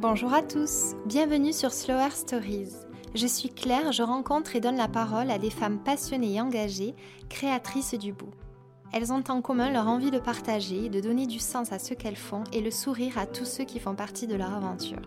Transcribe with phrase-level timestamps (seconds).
[0.00, 2.70] Bonjour à tous, bienvenue sur Slower Stories.
[3.16, 6.94] Je suis Claire, je rencontre et donne la parole à des femmes passionnées et engagées,
[7.28, 8.30] créatrices du bout.
[8.92, 12.14] Elles ont en commun leur envie de partager, de donner du sens à ce qu'elles
[12.14, 15.02] font et le sourire à tous ceux qui font partie de leur aventure.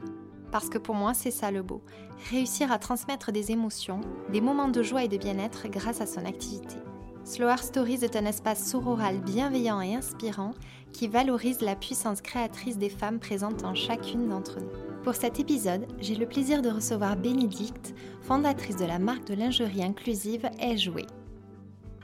[0.51, 1.81] Parce que pour moi, c'est ça le beau,
[2.29, 6.25] réussir à transmettre des émotions, des moments de joie et de bien-être grâce à son
[6.25, 6.75] activité.
[7.23, 10.51] Slower Stories est un espace sororal bienveillant et inspirant
[10.93, 14.69] qui valorise la puissance créatrice des femmes présentes en chacune d'entre nous.
[15.03, 19.83] Pour cet épisode, j'ai le plaisir de recevoir Bénédicte, fondatrice de la marque de lingerie
[19.83, 21.05] inclusive Est Joué.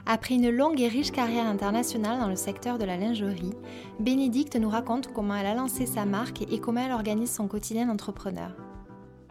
[0.04, 3.52] Après une longue et riche carrière internationale dans le secteur de la lingerie,
[4.00, 7.86] Bénédicte nous raconte comment elle a lancé sa marque et comment elle organise son quotidien
[7.86, 8.56] d'entrepreneur.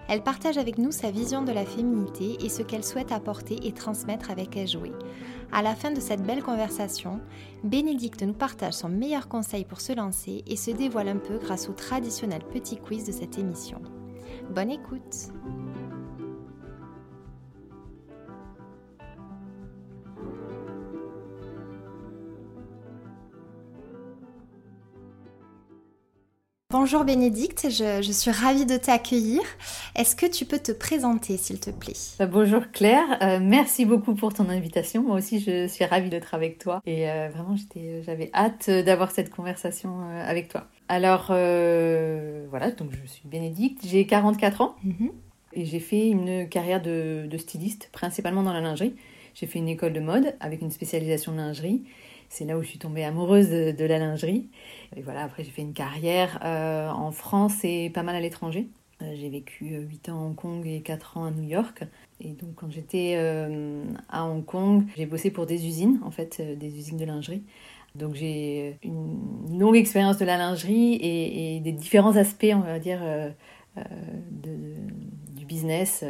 [0.07, 3.73] Elle partage avec nous sa vision de la féminité et ce qu'elle souhaite apporter et
[3.73, 4.93] transmettre avec Jouer.
[5.51, 7.19] À la fin de cette belle conversation,
[7.63, 11.69] Bénédicte nous partage son meilleur conseil pour se lancer et se dévoile un peu grâce
[11.69, 13.81] au traditionnel petit quiz de cette émission.
[14.53, 15.31] Bonne écoute
[26.69, 29.39] Bonjour Bénédicte, je, suis ravie de t'accueillir.
[29.95, 31.93] Est-ce que tu peux te présenter s'il te plaît?
[32.19, 35.01] Bah, Bonjour Claire, euh, merci beaucoup pour ton invitation.
[35.01, 37.55] Moi aussi je suis ravie d'être avec toi et euh, vraiment
[38.05, 40.67] j'avais hâte d'avoir cette conversation euh, avec toi.
[40.89, 45.11] Alors voilà, donc je suis Bénédicte, j'ai 44 ans mhm.
[45.53, 48.93] et j'ai fait une carrière de, de styliste, principalement dans la lingerie.
[49.35, 51.83] J'ai fait une école de mode avec une spécialisation de lingerie
[52.29, 54.49] c'est là où je suis tombée amoureuse de, la lingerie.
[54.95, 58.67] Et voilà, après j'ai fait une carrière euh, en France et pas mal à l'étranger.
[59.01, 61.83] Euh, j'ai vécu 8 euh, ans à Hong Kong et 4 ans à New York.
[62.19, 63.15] Et donc quand j'étais
[64.09, 67.43] à Hong Kong, j'ai bossé pour des usines, en fait, des usines de lingerie.
[67.95, 72.99] Donc j'ai une longue expérience de la lingerie et, des différents aspects, on va dire,
[74.41, 76.03] du business,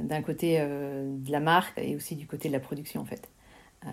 [0.00, 3.28] d'un côté de la marque et aussi du côté de la production, en fait.
[3.86, 3.90] Euh,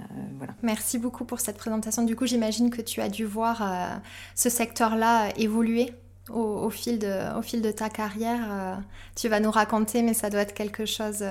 [0.61, 2.03] Merci beaucoup pour cette présentation.
[2.03, 3.97] Du coup, j'imagine que tu as dû voir euh,
[4.35, 5.91] ce secteur-là évoluer
[6.29, 8.39] au, fil de, au fil de ta carrière.
[8.49, 8.75] Euh,
[9.15, 11.23] tu vas nous raconter, mais ça doit être quelque chose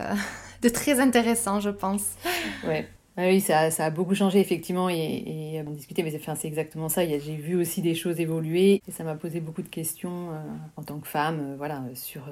[0.63, 2.03] de très intéressant, je pense.
[2.67, 2.87] Ouais.
[3.17, 6.89] Ah oui, ça, ça, a beaucoup changé effectivement et, et on discutait, mais c'est exactement
[6.89, 7.07] ça.
[7.07, 10.31] J'ai vu aussi des choses évoluer et ça m'a posé beaucoup de questions
[10.77, 12.23] en tant que femme, voilà, sur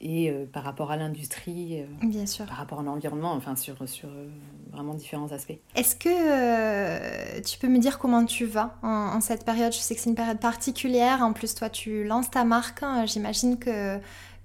[0.00, 3.88] et euh, par rapport à l'industrie, euh, bien sûr, par rapport à l'environnement, enfin sur,
[3.88, 4.28] sur euh,
[4.70, 5.58] vraiment différents aspects.
[5.74, 9.72] Est-ce que tu peux me dire comment tu vas en, cette période?
[9.72, 11.22] Je sais que c'est une période particulière.
[11.22, 12.82] En plus, toi, tu lances ta marque.
[12.82, 13.06] Hein.
[13.06, 13.98] J'imagine que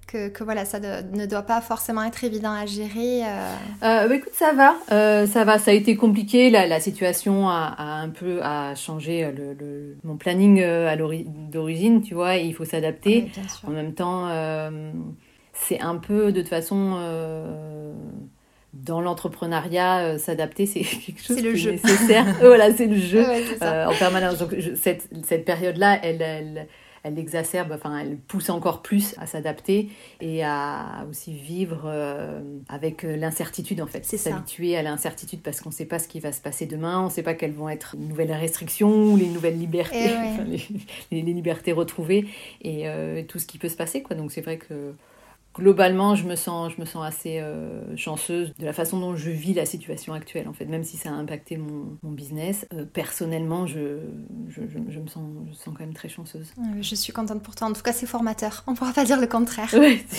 [0.08, 3.22] que, que, voilà, ça ne doit pas forcément être évident à gérer.
[3.80, 4.74] Bah, écoute, ça va,
[5.26, 5.58] ça va.
[5.58, 6.50] Ça a été compliqué.
[6.50, 10.62] La, la situation a, un peu a changé le, mon planning
[11.50, 12.36] d'origine, tu vois.
[12.36, 13.30] il faut s'adapter.
[13.66, 14.28] en même temps
[15.68, 17.92] c'est un peu de toute façon euh,
[18.72, 21.72] dans l'entrepreneuriat euh, s'adapter c'est quelque chose le jeu.
[21.72, 23.24] nécessaire voilà c'est le jeu
[23.62, 26.66] euh, en permanence donc cette, cette période là elle, elle,
[27.04, 29.88] elle exacerbe, enfin, elle pousse encore plus à s'adapter
[30.20, 31.92] et à aussi vivre
[32.68, 34.04] avec l'incertitude en fait.
[34.04, 37.00] C'est s'habituer à l'incertitude parce qu'on ne sait pas ce qui va se passer demain,
[37.00, 40.44] on ne sait pas quelles vont être les nouvelles restrictions ou les nouvelles libertés, eh
[41.10, 42.28] les, les, libertés retrouvées
[42.60, 42.86] et
[43.28, 44.14] tout ce qui peut se passer quoi.
[44.14, 44.94] Donc c'est vrai que
[45.54, 49.30] globalement, je me sens, je me sens assez euh, chanceuse de la façon dont je
[49.30, 52.66] vis la situation actuelle, en fait, même si ça a impacté mon, mon business.
[52.72, 53.98] Euh, personnellement, je,
[54.48, 56.52] je, je, me sens, je sens quand même très chanceuse.
[56.80, 57.68] Je suis contente pour toi.
[57.68, 58.64] En tout cas, c'est formateur.
[58.66, 59.68] On ne pourra pas dire le contraire.
[59.74, 60.04] Ouais,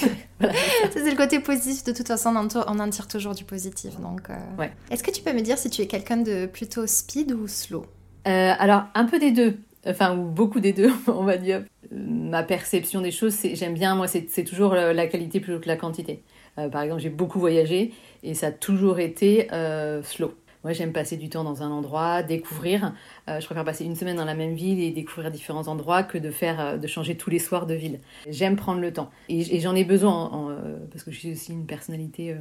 [0.91, 1.83] c'est le côté positif.
[1.83, 4.00] De toute façon, on en tire toujours du positif.
[4.00, 4.35] Donc, euh.
[4.57, 4.71] ouais.
[4.91, 7.85] Est-ce que tu peux me dire si tu es quelqu'un de plutôt speed ou slow?
[8.25, 11.63] Alors, un peu des deux enfin ou beaucoup des deux, on va dire.
[11.91, 16.23] Ma perception des choses, j'aime bien, moi, c'est toujours la qualité plutôt que la quantité.
[16.57, 20.33] Euh, par exemple, j'ai beaucoup voyagé et ça a toujours été euh, slow.
[20.63, 22.94] Moi, j'aime passer du temps dans un endroit, découvrir.
[23.27, 26.17] Euh, je préfère passer une semaine dans la même ville et découvrir différents endroits que
[26.17, 28.00] de faire, de changer tous les soirs de ville.
[28.29, 30.57] J'aime prendre le temps et, j'en ai besoin
[30.89, 32.33] parce que je suis aussi une personnalité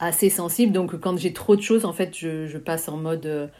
[0.00, 0.72] assez sensible.
[0.72, 3.52] Donc, quand j'ai trop de choses, en fait, je passe en mode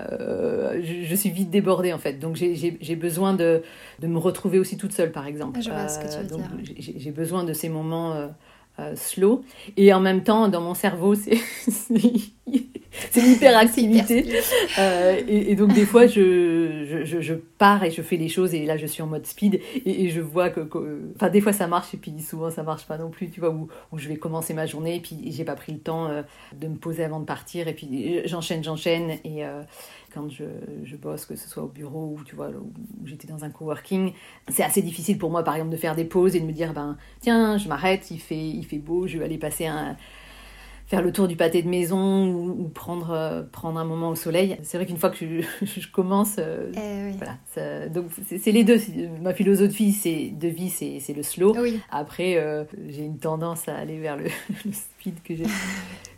[0.00, 2.14] euh, je, suis vite débordée en fait.
[2.14, 3.62] Donc j'ai besoin de,
[4.00, 5.60] de, me retrouver aussi toute seule par exemple.
[5.60, 6.42] Je vois ce que tu veux donc
[6.78, 8.30] j'ai besoin de ces moments
[8.78, 9.44] euh, slow.
[9.76, 11.38] Et en même temps, dans mon cerveau, c'est
[13.10, 14.24] c'est l'hyperactivité.
[14.78, 18.66] Euh, et, donc des fois, je, je, je, pars et je fais les choses et
[18.66, 20.60] là, je suis en mode speed et, je vois que,
[21.14, 23.50] enfin, des fois ça marche et puis souvent ça marche pas non plus, tu vois,
[23.50, 26.22] où, où je vais commencer ma journée et puis j'ai pas pris le temps euh,
[26.54, 29.62] de me poser avant de partir et puis j'enchaîne, j'enchaîne et euh,
[30.14, 30.44] quand je,
[30.84, 32.72] je, bosse, que ce soit au bureau ou tu vois, où
[33.04, 34.12] j'étais dans un coworking,
[34.48, 36.72] c'est assez difficile pour moi, par exemple, de faire des pauses et de me dire,
[36.72, 39.96] ben tiens, je m'arrête, il fait, il fait beau, je vais aller passer un
[40.86, 44.58] faire le tour du pâté de maison ou, prendre, euh, prendre un moment au soleil.
[44.62, 45.46] C'est vrai qu'une fois que je,
[45.80, 48.78] je commence, euh, eh voilà, donc c'est les deux.
[49.22, 51.56] Ma philosophie c'est de vie, c'est le slow.
[51.90, 54.26] Après, euh, j'ai une tendance à aller vers le,
[54.72, 55.44] speed que j'ai.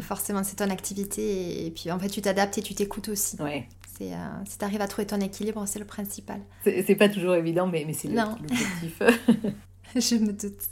[0.00, 3.36] Forcément, c'est ton activité et, puis en fait, tu t'adaptes et tu t'écoutes aussi.
[3.40, 3.66] Ouais.
[3.98, 4.12] C'est,
[4.48, 6.40] si tu arrives à trouver ton équilibre, c'est le principal.
[6.64, 9.02] C'est pas toujours évident, mais, mais c'est l'objectif.
[9.94, 10.62] je me doute.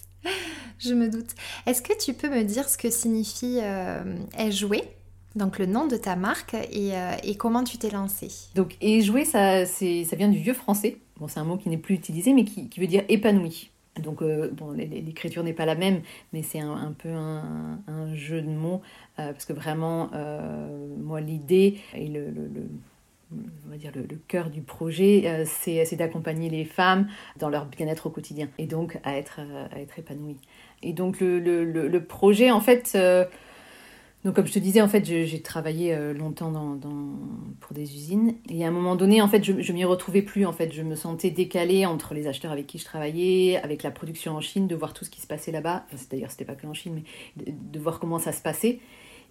[0.78, 1.30] Je me doute.
[1.66, 4.04] Est-ce que tu peux me dire ce que signifie euh,
[4.50, 4.82] jouer?
[5.34, 8.30] Donc le nom de ta marque et, euh, comment tu t'es lancée?
[8.54, 10.98] Donc éjouer, ça, ça vient du vieux français.
[11.18, 13.70] Bon, c'est un mot qui n'est plus utilisé, mais qui, veut dire épanoui.
[13.98, 16.02] Donc euh, bon, l'écriture n'est pas la même,
[16.32, 18.82] mais c'est un, peu un, jeu de mots,
[19.18, 20.10] euh, parce que vraiment,
[20.98, 22.32] moi, l'idée et le
[23.32, 27.08] on va dire le, cœur du projet, euh, c'est d'accompagner les femmes
[27.38, 30.38] dans leur bien-être au quotidien et donc à être, euh, à être épanouies.
[30.82, 33.24] Et donc le, le, le projet, en fait, euh,
[34.24, 37.16] donc comme je te disais, en fait, j'ai travaillé longtemps dans, dans,
[37.60, 40.44] pour des usines et à un moment donné, en fait, je, m'y retrouvais plus.
[40.44, 43.90] En fait, je me sentais décalée entre les acheteurs avec qui je travaillais, avec la
[43.92, 45.84] production en Chine, de voir tout ce qui se passait là-bas.
[45.86, 46.94] Enfin, C'est-à-dire, c'était pas que en Chine,
[47.36, 48.80] mais de voir comment ça se passait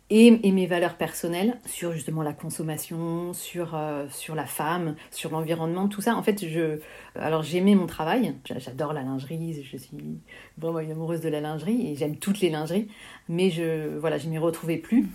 [0.09, 5.87] et, mes valeurs personnelles sur justement la consommation, sur, euh, sur la femme, sur l'environnement,
[5.87, 6.15] tout ça.
[6.15, 6.79] En fait, je,
[7.15, 9.97] alors j'aimais mon travail, j'adore la lingerie, je suis
[10.57, 12.87] vraiment une amoureuse de la lingerie et j'aime toutes les lingeries,
[13.27, 15.07] mais je voilà, je m'y retrouvais plus.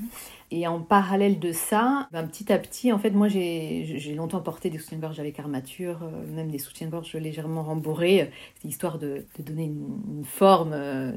[0.51, 4.69] Et en parallèle de ça, ben, petit à petit, en fait, moi j'ai longtemps porté
[4.69, 8.31] des soutiens-gorge avec armature, euh, même des soutiens-gorge légèrement rembourrés,
[8.63, 10.73] histoire de, de donner une, forme.
[10.75, 11.13] Euh,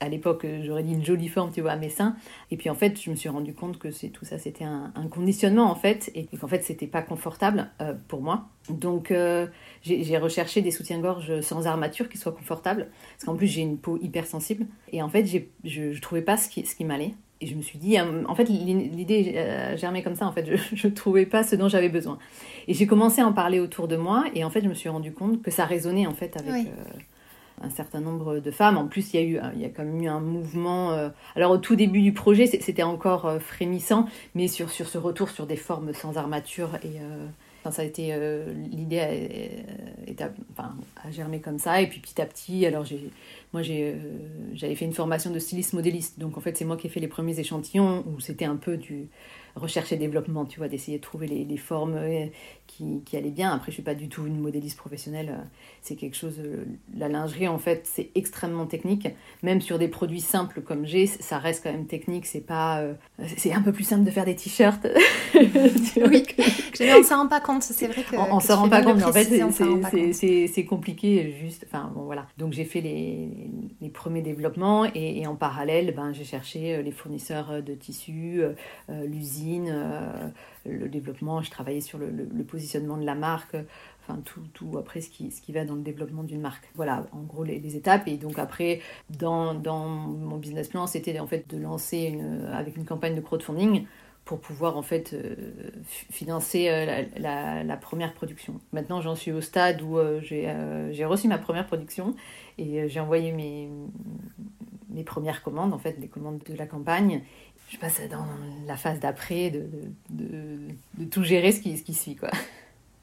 [0.00, 2.16] à l'époque, j'aurais dit une jolie forme, tu vois, à mes seins.
[2.50, 4.90] Et puis en fait, je me suis rendu compte que c'est tout ça, c'était un,
[5.10, 8.48] conditionnement en fait, et qu'en fait, c'était pas confortable euh, pour moi.
[8.70, 9.46] Donc euh,
[9.82, 13.98] j'ai recherché des soutiens-gorge sans armature qui soient confortables, parce qu'en plus j'ai une peau
[14.00, 14.66] hypersensible.
[14.92, 15.26] Et en fait,
[15.64, 17.14] je, ne trouvais pas ce qui, ce qui m'allait.
[17.42, 20.86] Et je me suis dit, euh, en fait, l'idée germait comme ça, en fait, je
[20.88, 22.18] ne trouvais pas ce dont j'avais besoin.
[22.68, 24.88] Et j'ai commencé à en parler autour de moi, et en fait, je me suis
[24.88, 26.66] rendu compte que ça résonnait en fait avec
[27.60, 28.76] un certain nombre de femmes.
[28.76, 30.92] En plus, il y a, eu, il y a quand même eu un mouvement.
[30.92, 34.98] Euh, alors, au tout début du projet, c'était encore euh, frémissant, mais sur, sur ce
[34.98, 37.00] retour sur des formes sans armature et.
[37.00, 37.26] Euh,
[37.70, 38.14] ça a été
[38.70, 39.00] l'idée
[40.18, 40.74] a, enfin,
[41.04, 43.10] a germé comme ça et puis petit à petit alors j'ai
[43.52, 46.90] moi j'avais fait une formation de styliste modéliste donc en fait c'est moi qui ai
[46.90, 49.10] fait les premiers échantillons où c'était un peu du
[49.56, 52.26] recherche et développement, tu vois, d'essayer de trouver les, formes euh,
[52.70, 53.52] qui, qui, allaient bien.
[53.52, 55.36] Après, je suis pas du tout une modéliste professionnelle.
[55.38, 55.44] Euh,
[55.82, 56.38] c'est quelque chose.
[56.38, 56.64] Euh,
[56.96, 59.08] la lingerie, en fait, c'est extrêmement technique.
[59.42, 62.26] Même sur des produits simples comme j'ai, ça reste quand même technique.
[62.26, 62.82] C'est pas.
[63.36, 64.86] c'est un peu plus simple de faire des t-shirts.
[65.34, 66.24] oui,
[66.80, 67.62] on s'en rend pas compte.
[67.62, 68.16] C'est vrai que.
[68.16, 71.34] On, s'en rend pas compte, mais en fait, c'est compliqué.
[71.40, 71.66] Juste.
[71.66, 72.26] Enfin, bon, voilà.
[72.38, 73.28] Donc, j'ai fait les,
[73.80, 78.42] les, premiers développements et, en parallèle, ben, j'ai cherché les fournisseurs de tissus,
[78.88, 79.70] l'usine
[80.66, 82.10] euh, le développement, je travaillais sur le,
[82.60, 83.56] positionnement de la marque,
[84.02, 86.68] enfin tout, tout, après ce qui, ce qui va dans le développement d'une marque.
[86.74, 88.06] Voilà, en gros les, étapes.
[88.06, 92.18] Et donc après, dans, dans mon business plan, c'était en fait de lancer
[92.52, 93.86] avec une campagne de crowdfunding
[94.26, 95.34] pour pouvoir en fait euh,
[95.88, 98.60] financer euh, la, première production.
[98.72, 102.14] Maintenant, j'en suis au stade où j'ai reçu ma première production
[102.58, 103.70] et j'ai envoyé mes,
[104.90, 107.22] mes premières commandes, en fait, les commandes de la campagne
[107.70, 108.26] je passe dans
[108.66, 109.64] la phase d'après de,
[110.10, 112.30] de, tout gérer ce qui, ce qui suit, quoi.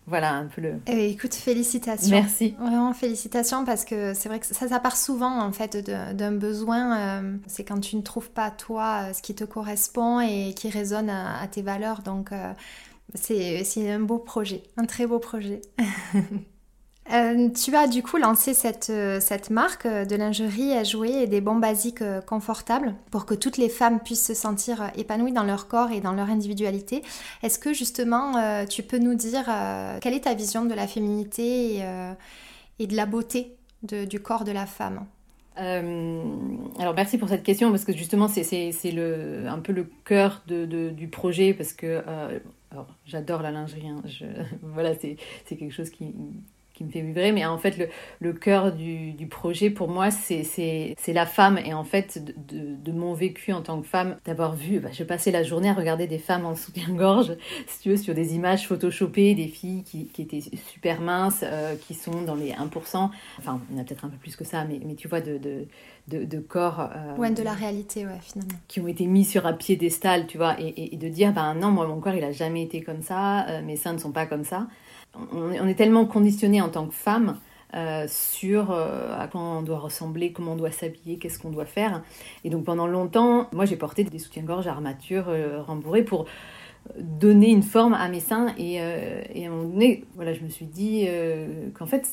[0.09, 0.75] Voilà un peu le.
[0.88, 2.12] Eh, écoute, félicitations.
[2.12, 2.55] Merci.
[2.57, 5.75] Vraiment félicitations parce que c'est vrai que ça, ça part souvent en fait
[6.15, 6.97] d'un besoin.
[6.97, 11.09] Euh, c'est quand tu ne trouves pas toi ce qui te correspond et qui résonne
[11.09, 12.03] à, tes valeurs.
[12.03, 12.53] Donc euh,
[13.15, 15.59] c'est un beau projet, un très beau projet.
[17.13, 21.11] Euh, tu as du coup lancé cette, euh, cette marque euh, de lingerie à jouer
[21.11, 25.43] et des bons basiques confortables pour que toutes les femmes puissent se sentir épanouies dans
[25.43, 27.01] leur corps et dans leur individualité.
[27.43, 29.45] Est-ce que justement tu peux nous dire
[30.01, 31.81] quelle est ta vision de la féminité
[32.79, 35.05] et, de la beauté du corps de la femme?
[35.55, 41.07] Alors merci pour cette question parce que justement c'est le, un peu le cœur du
[41.07, 42.03] projet parce que
[43.05, 43.87] j'adore la lingerie.
[43.87, 44.01] Hein.
[44.61, 45.17] voilà, c'est
[45.55, 46.13] quelque chose qui,
[46.77, 50.12] qui me fait vibrer, mais en fait, le, le cœur du, du projet, pour moi,
[50.12, 50.43] c'est
[51.07, 51.57] la femme.
[51.57, 55.03] Et en fait, de, de, mon vécu en tant que femme, d'avoir vu, bah, je
[55.03, 57.36] passais la journée à regarder des femmes en soutien-gorge,
[57.67, 61.75] si tu veux, sur des images photoshopées, des filles qui, qui étaient super minces, euh,
[61.75, 63.10] qui sont dans les 1%.
[63.39, 65.65] Enfin, on a peut-être un peu plus que ça, mais, mais tu vois, de, de,
[66.07, 66.91] de, de corps.
[66.96, 68.53] Euh, ouais, de la réalité, ouais, finalement.
[68.67, 71.72] Qui ont été mis sur un piédestal, tu vois, et, et, de dire, ben non,
[71.72, 74.27] moi, mon corps, il a jamais été comme ça, euh, mes seins ne sont pas
[74.27, 74.67] comme ça.
[75.31, 77.38] On, est tellement conditionné en tant que femme
[77.74, 81.65] euh, sur euh, à quoi on doit ressembler, comment on doit s'habiller, qu'est-ce qu'on doit
[81.65, 82.03] faire.
[82.43, 86.25] Et donc pendant longtemps, moi j'ai porté des soutiens-gorge à armature euh, rembourrée pour
[86.97, 90.47] donner une forme à mes seins et, et, à un moment donné, voilà, je me
[90.47, 91.05] suis dit
[91.74, 92.07] qu'en fait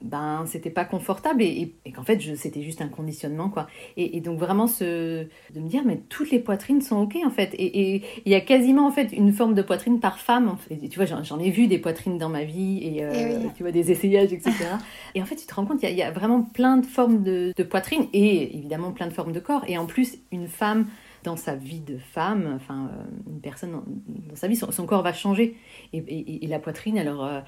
[0.00, 4.20] ben c'était pas confortable et, et, qu'en fait c'était juste un conditionnement quoi et, et,
[4.20, 8.02] donc vraiment ce de me dire mais toutes les poitrines sont ok en fait et
[8.24, 10.76] il y a quasiment en fait une forme de poitrine par femme en fait.
[10.88, 13.50] tu vois j'en ai vu des poitrines dans ma vie et, euh, oui.
[13.56, 14.52] tu vois des essayages etc
[15.16, 17.24] et en fait tu te rends compte il y, y, a vraiment plein de formes
[17.24, 20.86] de, de poitrine et évidemment plein de formes de corps et en plus une femme
[21.24, 22.90] dans sa vie de femme, enfin
[23.26, 23.82] une personne dans,
[24.28, 25.56] dans sa vie, son, son, corps va changer.
[25.92, 27.40] Et, et, et la poitrine, alors euh,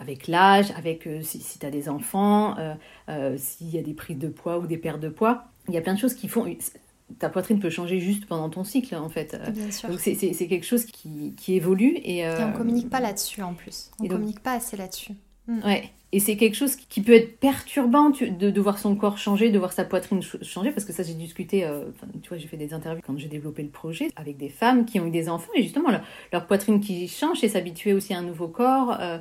[0.00, 2.74] avec l'âge, avec euh, si, si tu as des enfants, euh,
[3.08, 5.44] euh, s'il y a des prises de poids ou des pertes de poids.
[5.68, 6.46] Il y a plein de choses qui font.
[7.18, 9.40] Ta poitrine peut changer juste pendant ton cycle, en fait.
[9.52, 9.88] Bien sûr.
[9.88, 11.96] Donc c'est quelque chose qui, qui évolue.
[11.96, 13.90] Et, et on communique pas là-dessus en plus.
[14.00, 14.44] On communique donc...
[14.44, 15.12] pas assez là-dessus.
[15.48, 15.64] Mm.
[15.64, 15.90] Ouais.
[16.12, 19.58] Et c'est quelque chose qui peut être perturbant tu, de, voir son corps changer, de
[19.58, 21.86] voir sa poitrine changer, parce que ça, j'ai discuté, euh,
[22.22, 25.00] tu vois, j'ai fait des interviews quand j'ai développé le projet avec des femmes qui
[25.00, 25.90] ont eu des enfants, et justement,
[26.32, 29.18] leur, poitrine qui change et s'habituer aussi à un nouveau corps, euh,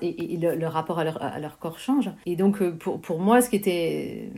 [0.00, 2.10] et, et le, rapport à leur, corps change.
[2.26, 4.30] Et donc, euh, pour, moi, ce qui était.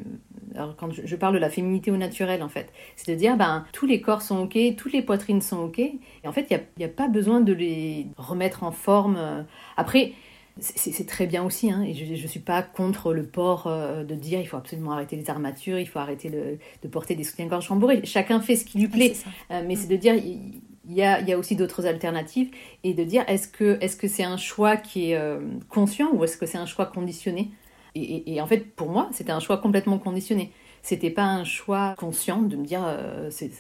[0.55, 3.67] Alors, quand je, parle de la féminité au naturel, en fait, c'est de dire, ben,
[3.73, 6.85] tous les corps sont OK, toutes les poitrines sont OK, et en fait, il n'y
[6.85, 9.45] a, a, pas besoin de les remettre en forme.
[9.77, 10.15] Après,
[10.61, 14.15] c'est très bien aussi, hein, et je ne suis pas contre le port euh, de
[14.15, 17.69] dire il faut absolument arrêter les armatures, il faut arrêter le, de porter des soutiens-gorge
[17.69, 18.03] rembourrés.
[18.05, 19.15] Chacun fait ce qui lui plaît,
[19.51, 22.51] euh, mais c'est de dire il y a, y a aussi d'autres alternatives
[22.85, 26.37] et de dire est-ce que c'est -ce un choix qui est euh, conscient ou est-ce
[26.37, 27.51] que c'est un choix conditionné?
[27.95, 30.53] Et, et, et, en fait, pour moi, c'était un choix complètement conditionné.
[30.83, 32.85] C'était pas un choix conscient de me dire
[33.31, 33.51] c'est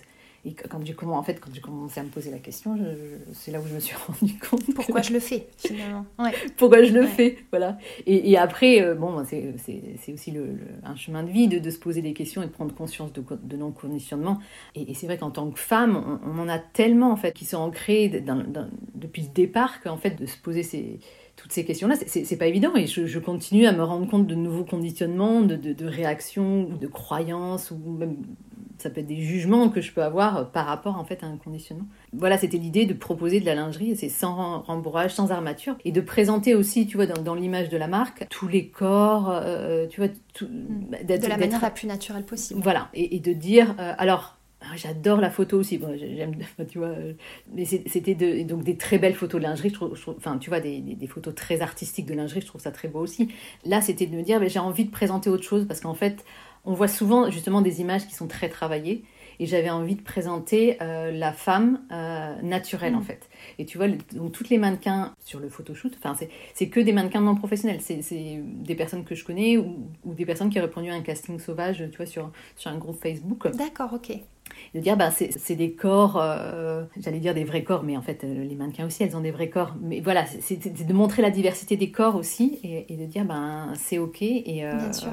[0.44, 2.76] et quand j'ai en fait, quand j'ai commencé à me poser la question,
[3.32, 4.74] c'est là où je me suis rendu compte.
[4.74, 6.32] Pourquoi je le fais, finalement ouais.
[6.56, 7.06] Pourquoi je le ouais.
[7.06, 7.78] fais, voilà.
[8.06, 11.70] Et, et après, euh, bon, c'est aussi le, le, un chemin de vie de, de,
[11.70, 14.40] se poser des questions et de prendre conscience de, de non-conditionnement.
[14.74, 17.32] Et, et c'est vrai qu'en tant que femme, on, on, en a tellement, en fait,
[17.32, 20.98] qui sont dans, dans, depuis le départ qu'en fait, de se poser ces
[21.36, 24.34] toutes ces questions-là, c'est pas évident et je, je, continue à me rendre compte de
[24.34, 28.16] nouveaux conditionnements, de, de, de réactions, de croyances ou même
[28.82, 31.36] ça peut être des jugements que je peux avoir par rapport en fait à un
[31.36, 31.86] conditionnement.
[32.12, 36.00] Voilà, c'était l'idée de proposer de la lingerie, c'est sans rembourrage, sans armature, et de
[36.00, 40.00] présenter aussi, tu vois, dans, dans l'image de la marque, tous les corps, euh, tu
[40.00, 41.06] vois, tout, mmh.
[41.06, 42.60] de la manière la plus naturelle possible.
[42.62, 45.78] Voilà, et, et de dire, euh, alors ah, J'adore la photo aussi.
[45.78, 46.34] Bon, j'aime,
[46.68, 46.94] tu vois.
[47.52, 49.70] Mais c'était de, donc des très belles photos de lingerie.
[49.70, 52.40] Je trouve, je trouve enfin, tu vois, des, des, des, photos très artistiques de lingerie.
[52.40, 53.28] Je trouve ça très beau aussi.
[53.64, 56.24] Là, c'était de me dire, j'ai envie de présenter autre chose parce qu'en fait,
[56.64, 59.04] on voit souvent justement des images qui sont très travaillées.
[59.40, 62.98] Et j'avais envie de présenter euh, la femme euh, naturelle, mmh.
[62.98, 63.28] en fait.
[63.58, 66.14] Et tu vois, donc toutes les mannequins sur le photoshoot, enfin,
[66.54, 67.80] c'est que des mannequins non professionnels.
[67.80, 68.04] C'est
[68.44, 71.40] des personnes que je connais ou, ou, des personnes qui ont répondu à un casting
[71.40, 73.48] sauvage, tu vois, sur, sur un groupe Facebook.
[73.56, 74.18] D'accord, ok
[74.74, 78.22] de dire bah c'est des corps euh, j'allais dire des vrais corps mais en fait
[78.22, 81.76] les mannequins aussi elles ont des vrais corps mais voilà c'est de montrer la diversité
[81.76, 85.08] des corps aussi et, et de dire ben c'est ok et Bien sûr.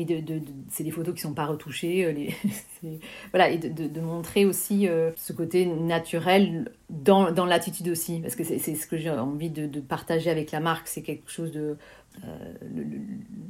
[0.00, 2.34] Et de, de, de c'est des photos qui sont pas retouchées euh, les,
[3.32, 8.34] voilà et de, de, montrer aussi euh, ce côté naturel dans, dans l'attitude aussi parce
[8.34, 11.76] que c'est ce que j'ai envie de, partager avec la marque c'est quelque chose de
[12.24, 12.98] euh, le, le,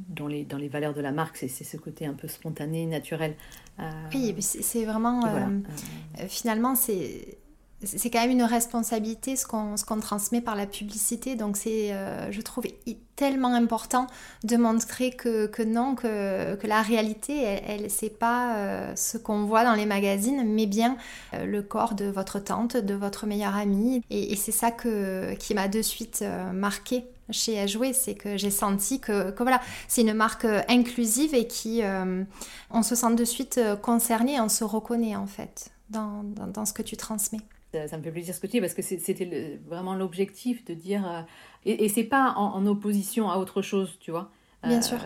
[0.09, 3.35] dans, les, dans les valeurs de la marque, c'est ce côté un peu spontané, naturel.
[3.79, 5.19] Euh, oui, c'est vraiment.
[5.21, 5.49] Voilà.
[6.27, 7.39] Finalement, c'est
[7.83, 11.35] c'est quand même une responsabilité ce qu'on qu transmet par la publicité.
[11.35, 12.65] Donc c'est, euh, je trouve,
[13.15, 14.07] tellement important
[14.43, 19.63] de montrer que, non, que, la réalité, elle, elle c'est pas euh, ce qu'on voit
[19.63, 20.97] dans les magazines, mais bien
[21.33, 24.03] euh, le corps de votre tante, de votre meilleure amie.
[24.09, 26.23] Et, c'est ça qui m'a de suite
[26.53, 31.81] marqué chez Jouer, c'est que j'ai senti que, voilà, c'est une marque inclusive et qui,
[32.71, 36.97] on se sent de suite concerné, on se reconnaît en fait dans ce que tu
[36.97, 37.41] transmets.
[37.71, 40.73] Ça, ça, me fait plaisir ce que tu dis parce que c'était vraiment l'objectif de
[40.73, 41.09] dire.
[41.09, 41.21] Euh,
[41.65, 44.31] et, et c'est pas en, en, opposition à autre chose, tu vois.
[44.63, 44.97] Bien euh, sûr.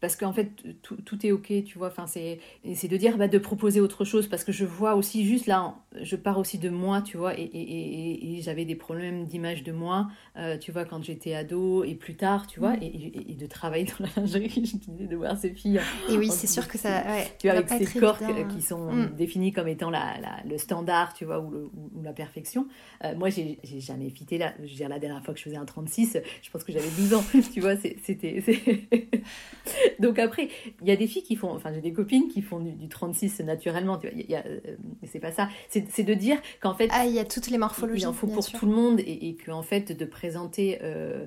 [0.00, 0.50] Parce qu'en fait,
[0.82, 1.88] tout, tout, est OK, tu vois.
[1.88, 5.46] Enfin, c'est de dire bah, de proposer autre chose parce que je vois aussi juste
[5.46, 9.62] là, je pars aussi de moi, tu vois, et, et, et, j'avais des problèmes d'image
[9.62, 12.82] de moi, euh, tu vois, quand j'étais ado et plus tard, tu vois, mm.
[12.82, 15.80] et, de travailler dans la lingerie, je disais de voir ces filles.
[16.10, 17.02] Et oui, c'est sûr que ça.
[17.02, 19.14] Ouais, tu vois, avec ces corps qui sont mm.
[19.16, 20.16] définis comme étant la,
[20.48, 22.66] le standard, tu vois, ou, le, ou la perfection.
[23.04, 24.54] Euh, moi, j'ai jamais fité là.
[24.58, 26.90] Je veux dire, la dernière fois que je faisais un 36, je pense que j'avais
[26.96, 28.42] 12 ans, tu vois, c'était.
[30.00, 30.48] Donc après,
[30.82, 33.40] il y a des filles qui font, enfin, j'ai des copines qui font du, 36
[33.40, 34.60] naturellement, tu vois, y a, euh,
[35.04, 35.48] c'est pas ça.
[35.68, 36.88] C'est de dire qu'en fait.
[36.92, 38.02] Ah, il y a toutes les morphologies.
[38.02, 40.78] Il en faut pour tout le monde et, et qu'en fait, de présenter.
[40.82, 41.26] Euh,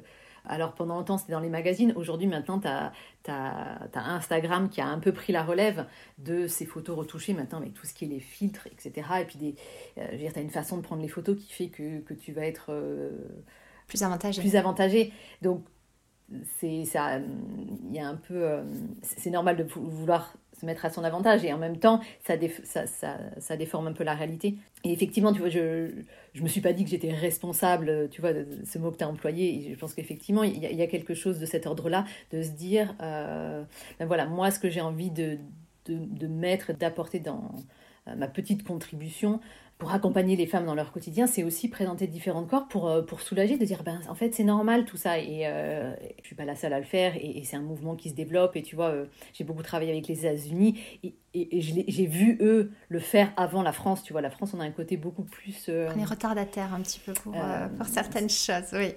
[0.49, 2.93] alors pendant longtemps c'était dans les magazines, aujourd'hui maintenant tu as,
[3.27, 5.85] as, Instagram qui a un peu pris la relève
[6.17, 9.07] de ces photos retouchées maintenant avec tout ce qui est les filtres, etc.
[9.21, 9.55] Et puis des,
[9.97, 11.99] euh, je veux dire, tu as une façon de prendre les photos qui fait que,
[11.99, 13.11] que tu vas être euh,
[13.87, 14.41] plus avantagé.
[14.41, 15.11] Plus avantagé.
[15.41, 15.65] Donc
[16.59, 18.59] c'est ça, il y a un peu,
[19.01, 22.87] c'est normal de vouloir se mettre à son avantage et en même temps ça, ça,
[22.87, 24.55] ça, ça, déforme un peu la réalité.
[24.83, 25.89] Et effectivement tu vois je
[26.33, 29.03] je me suis pas dit que j'étais responsable tu vois de ce mot que tu
[29.03, 29.69] as employé.
[29.69, 32.49] Et je pense qu'effectivement il y, a quelque chose de cet ordre là de se
[32.51, 33.63] dire euh,
[33.99, 35.37] ben voilà moi ce que j'ai envie de,
[35.85, 37.51] de, de mettre d'apporter dans
[38.07, 39.39] euh, ma petite contribution
[39.77, 43.21] pour accompagner les femmes dans leur quotidien, c'est aussi présenter différents corps pour, euh, pour
[43.21, 46.45] soulager, de dire, ben, en fait, c'est normal tout ça, et euh, je suis pas
[46.45, 48.89] la seule à le faire, et, c'est un mouvement qui se développe, et tu vois,
[48.89, 53.61] euh, j'ai beaucoup travaillé avec les États-Unis, et, et, j'ai vu eux le faire avant
[53.61, 55.69] la France, tu vois, la France, on a un côté beaucoup plus...
[55.69, 57.35] on est retardataire un petit peu pour,
[57.77, 58.95] pour certaines choses, oui.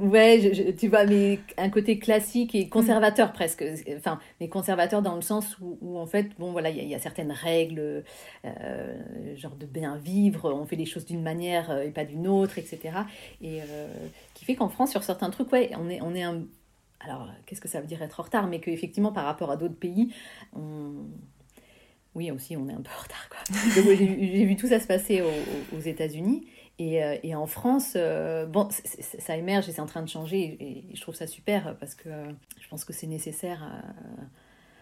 [0.08, 3.64] ouais, tu vois, mais un côté classique et conservateur presque,
[3.96, 7.00] enfin, mais conservateur dans le sens où, en fait, bon, voilà, il y, y, a
[7.00, 8.04] certaines règles,
[9.34, 10.11] genre de bien vivre,
[10.44, 12.98] on fait les choses d'une manière euh, et pas d'une autre, etc.
[13.40, 13.88] Et euh,
[14.34, 16.42] qui fait qu'en France, sur certains trucs, ouais, on est, on est un...
[17.00, 18.46] Alors, qu'est-ce que ça veut dire être en retard?
[18.46, 20.14] Mais qu'effectivement, par rapport à d'autres pays,
[20.54, 21.06] on...
[22.14, 23.28] Oui, aussi, on est un peu en retard.
[23.30, 23.38] Quoi.
[23.74, 25.22] j'ai vu tout ça se passer
[25.74, 26.46] aux, États-Unis.
[26.78, 27.96] Et, euh, et, en France,
[28.48, 28.68] bon,
[29.18, 30.58] ça émerge et c'est en train de changer.
[30.60, 32.10] Et, je trouve ça super parce que
[32.60, 33.82] je pense que c'est nécessaire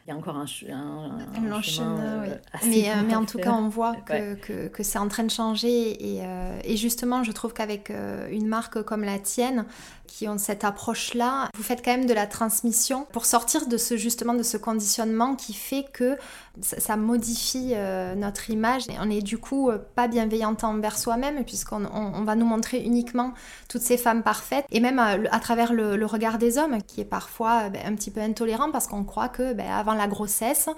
[0.07, 3.52] il y a encore un, un, un, chemin, euh, mais, euh, mais, en tout cas,
[3.52, 6.16] on voit que, que, que c'est en train de changer.
[6.16, 7.92] Et, euh, et justement, je trouve qu'avec
[8.30, 9.66] une marque comme la tienne,
[10.07, 13.97] qui ont cette approche-là, vous faites quand même de la transmission pour sortir de ce
[13.97, 16.16] justement de ce conditionnement qui fait que
[16.62, 17.74] ça, modifie
[18.16, 22.46] notre image et on est du coup pas bienveillante envers soi-même puisqu'on on, va nous
[22.46, 23.32] montrer uniquement
[23.68, 27.68] toutes ces femmes parfaites et même à, travers le, regard des hommes qui est parfois
[27.70, 30.68] ben, un petit peu intolérant parce qu'on croit que ben, avant la grossesse,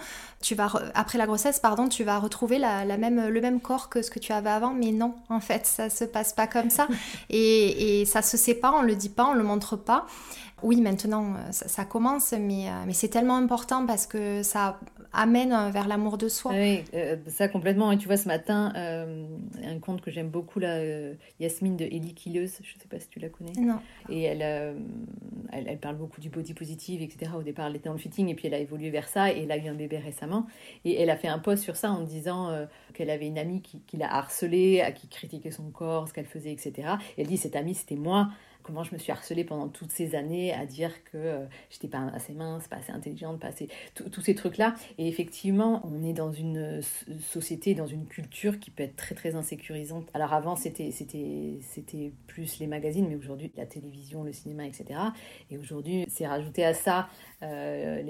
[0.40, 4.02] tu vas après la grossesse, pardon, tu vas retrouver la, même, le même corps que
[4.02, 6.86] ce que tu avais avant, mais non, en fait, ça se passe pas comme ça.
[7.30, 10.06] et, et ça se sait pas, on le dit pas, on le montre pas.
[10.62, 14.78] Oui, maintenant, ça, commence, mais, mais c'est tellement important parce que ça
[15.12, 16.52] amène vers l'amour de soi.
[16.52, 17.92] Oui, euh, ça complètement.
[17.92, 19.26] Et tu vois, ce matin, euh,
[19.64, 22.98] un conte que j'aime beaucoup, là, euh, Yasmine de Ellie Killeuse, je ne sais pas
[22.98, 23.52] si tu la connais.
[23.58, 23.78] Non.
[24.08, 24.42] Et elle,
[25.52, 27.32] elle, elle, parle beaucoup du body positive, etc.
[27.36, 29.42] Au départ, elle était dans le fitting et puis elle a évolué vers ça et
[29.42, 30.46] elle a eu un bébé récemment.
[30.84, 32.50] Et elle a fait un post sur ça en disant
[32.94, 36.26] qu'elle avait une amie qui, qui l'a harcelée, à qui critiquait son corps, ce qu'elle
[36.26, 36.72] faisait, etc.
[37.16, 38.28] Et elle dit, cette amie, c'était moi
[38.62, 42.06] comment je me suis harcelée pendant toutes ces années à dire que euh, j'étais pas
[42.12, 43.68] assez mince, pas assez intelligente, pas assez.
[43.94, 44.74] tous ces trucs-là.
[44.98, 46.80] Et effectivement, on est dans une
[47.20, 50.08] société, dans une culture qui peut être très très insécurisante.
[50.14, 50.90] Alors avant, c'était,
[52.26, 54.98] plus les magazines, mais aujourd'hui, la télévision, le cinéma, etc.
[55.50, 57.08] Et aujourd'hui, c'est rajouté à ça
[57.42, 58.02] euh,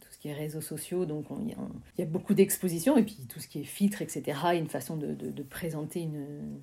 [0.00, 1.04] tout ce qui est réseaux sociaux.
[1.06, 1.54] Donc il
[1.98, 4.38] y a beaucoup d'expositions et puis tout ce qui est filtre, etc.
[4.54, 6.60] Une façon de présenter une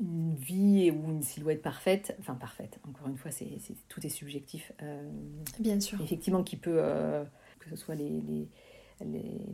[0.00, 3.48] une vie ou une silhouette parfaite, enfin parfaite, encore une fois, c'est,
[3.88, 4.72] tout est subjectif.
[4.82, 5.10] Euh,
[5.58, 6.00] Bien sûr.
[6.02, 7.24] Effectivement, qui peut, euh,
[7.58, 8.48] que ce soit les, les,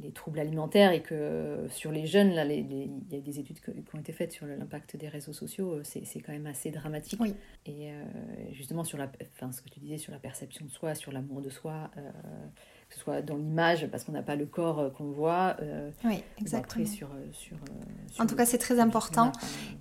[0.02, 3.70] les, troubles alimentaires et que sur les jeunes, là, il y a des études qui
[3.70, 7.20] ont été faites sur l'impact des réseaux sociaux, euh, c'est, quand même assez dramatique.
[7.20, 7.34] Oui.
[7.66, 7.90] Et
[8.52, 11.40] justement, sur la, enfin, ce que tu disais sur la perception de soi, sur l'amour
[11.40, 11.90] de soi,
[12.92, 15.56] que ce soit dans l'image, parce qu'on n'a pas le corps euh, qu'on voit.
[15.62, 16.84] Euh, oui, exactement.
[16.84, 17.56] Sur, euh, sur,
[18.18, 19.32] en tout cas, c'est très important.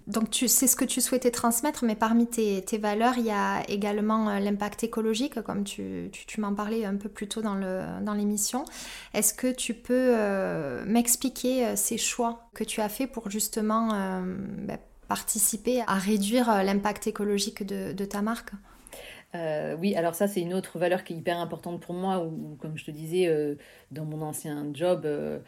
[0.08, 3.32] Donc, tu sais ce que tu souhaitais transmettre, mais parmi tes, tes valeurs, il y
[3.32, 7.56] a également l'impact écologique, comme tu, tu, tu m'en parlais un peu plus tôt dans
[8.16, 8.64] l'émission.
[8.64, 10.16] Dans Est-ce que tu peux
[10.86, 17.66] m'expliquer ces choix que tu as fait pour justement ben, participer à réduire l'impact écologique
[17.66, 18.52] de, de ta marque?
[19.36, 22.58] Euh, oui, alors ça, c'est une autre valeur qui est hyper importante pour moi, ou
[22.60, 23.56] comme je te disais, euh,
[23.92, 25.40] dans mon ancien job, euh,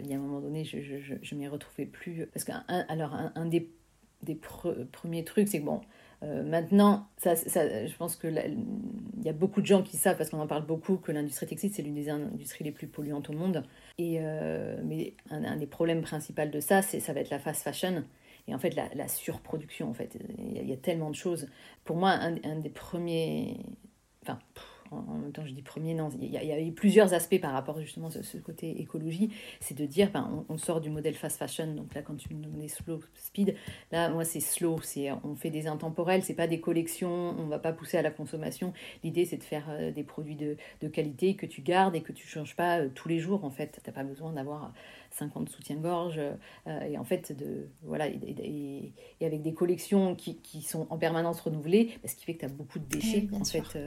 [0.00, 2.26] il y a un moment donné, je ne m'y retrouvais plus.
[2.32, 3.70] Parce qu'un alors, un, des,
[4.92, 5.80] premiers trucs, c'est que bon,
[6.22, 10.40] maintenant, ça, je pense que il y a beaucoup de gens qui savent, parce qu'on
[10.40, 13.64] en parle beaucoup, que l'industrie textile, c'est l'une des industries les plus polluantes au monde.
[13.98, 14.20] Et,
[14.84, 18.04] mais un, des problèmes principaux de ça, ça va être la fast fashion.
[18.48, 21.48] Et en fait, la, surproduction, en fait, il y, a tellement de choses.
[21.84, 23.64] Pour moi, un, des premiers...
[24.22, 24.38] Enfin,
[24.92, 27.80] en même temps je dis premier, non, il y, a, eu plusieurs aspects par rapport
[27.80, 31.74] justement à ce, côté écologie, c'est de dire, ben, on, sort du modèle fast fashion,
[31.74, 33.56] donc là quand tu me donnais slow speed,
[33.90, 37.58] là moi c'est slow, c'est on fait des intemporels, c'est pas des collections, on va
[37.58, 41.34] pas pousser à la consommation, l'idée c'est de faire euh, des produits de, de, qualité
[41.34, 43.92] que tu gardes et que tu changes pas euh, tous les jours en fait, t'as
[43.92, 44.72] pas besoin d'avoir
[45.14, 46.20] 50 soutiens-gorge
[46.66, 51.40] euh, et en fait de voilà et, avec des collections qui, qui, sont en permanence
[51.40, 53.78] renouvelées, ce qui fait que tu as beaucoup de déchets en fait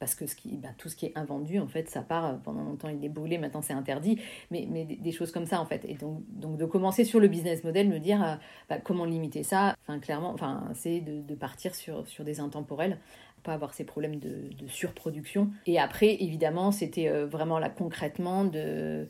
[0.00, 2.64] parce que ce qui, bah, tout ce qui est invendu, en fait, ça part, pendant
[2.64, 4.18] longtemps il est brûlé, maintenant c'est interdit,
[4.50, 5.84] mais, mais des, choses comme ça, en fait.
[5.84, 8.34] Et donc, donc de commencer sur le business model, me dire euh,
[8.70, 12.98] bah, comment limiter ça, enfin, clairement, enfin, c'est de, de, partir sur, sur des intemporels
[13.42, 15.50] pas avoir ces problèmes de, de surproduction.
[15.64, 19.08] Et après, évidemment, c'était euh, vraiment là concrètement de...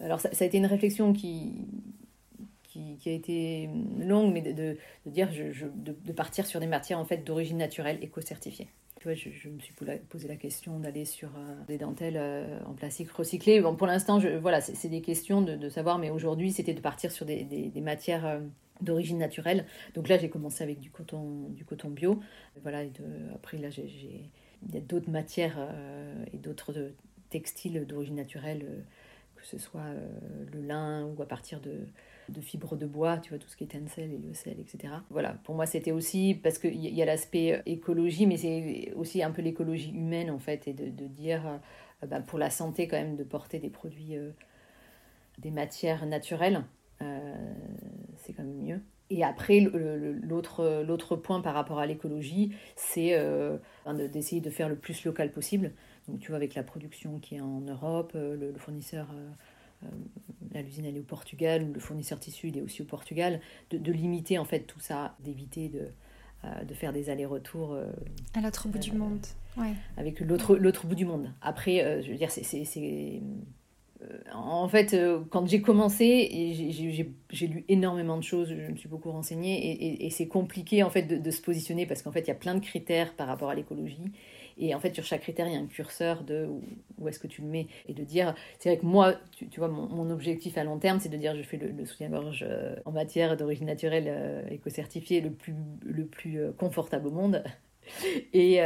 [0.00, 1.66] Alors ça, a été une réflexion qui,
[2.64, 7.04] qui, a été longue, mais de, dire je, je, de, partir sur des matières en
[7.04, 8.68] fait d'origine naturelle, éco-certifiées.
[9.00, 9.72] Tu vois, je, me suis
[10.10, 13.62] posé la question d'aller sur euh, des dentelles euh, en plastique recyclé.
[13.62, 17.24] Bon, pour l'instant, voilà, c'est des questions de, savoir, mais aujourd'hui, c'était de partir sur
[17.24, 18.40] des, des, matières euh,
[18.82, 19.64] d'origine naturelle.
[19.94, 22.20] Donc là, j'ai commencé avec du coton, du coton bio.
[22.62, 22.82] Voilà,
[23.34, 25.74] après, là, il y a d'autres matières
[26.34, 26.92] et d'autres
[27.30, 28.84] textiles d'origine naturelle,
[29.40, 29.92] que ce soit
[30.52, 31.86] le lin ou à partir de
[32.30, 34.94] de fibres de bois, tu vois, tout ce qui est tencel, lyocell, etc.
[35.10, 38.92] Voilà, pour moi, c'était aussi parce qu'il y, y a l'aspect euh, écologie, mais c'est
[38.96, 41.42] aussi un peu l'écologie humaine, en fait, et de, dire,
[42.02, 44.30] euh, bah, pour la santé, quand même, de porter des produits, euh,
[45.38, 46.64] des matières naturelles,
[48.18, 48.80] c'est quand même mieux.
[49.08, 53.18] Et après, l'autre point par rapport à l'écologie, c'est
[54.12, 55.72] d'essayer de faire le plus local possible.
[56.08, 59.06] Donc, tu vois, avec la production qui est en Europe, le, fournisseur
[59.84, 59.88] euh,
[60.52, 63.92] la l'usine elle est au Portugal, le fournisseur tissu il est aussi au Portugal, de,
[63.92, 65.88] limiter en fait tout ça, d'éviter de,
[66.44, 67.72] euh, de faire des allers-retours.
[67.72, 67.86] Euh,
[68.34, 69.24] à l'autre bout du monde.
[69.56, 69.72] Ouais.
[69.96, 71.32] Avec l'autre, l'autre bout du monde.
[71.40, 73.22] Après, je veux dire, c'est.
[74.32, 74.96] en fait,
[75.30, 80.28] quand j'ai commencé, j'ai lu énormément de choses, je me suis beaucoup renseignée, et, c'est
[80.28, 82.60] compliqué en fait de, de se positionner parce qu'en fait, il y a plein de
[82.60, 84.12] critères par rapport à l'écologie.
[84.60, 86.46] Et en fait, sur chaque critère, il y a un curseur de
[86.98, 87.66] où, est-ce que tu le mets.
[87.88, 91.08] Et de dire, c'est vrai que moi, tu, vois, mon, objectif à long terme, c'est
[91.08, 95.54] de dire, je fais le, soutien-gorge euh, en matière d'origine naturelle euh, éco-certifié le plus,
[95.82, 97.42] le plus euh, confortable au monde.
[98.34, 98.60] Et,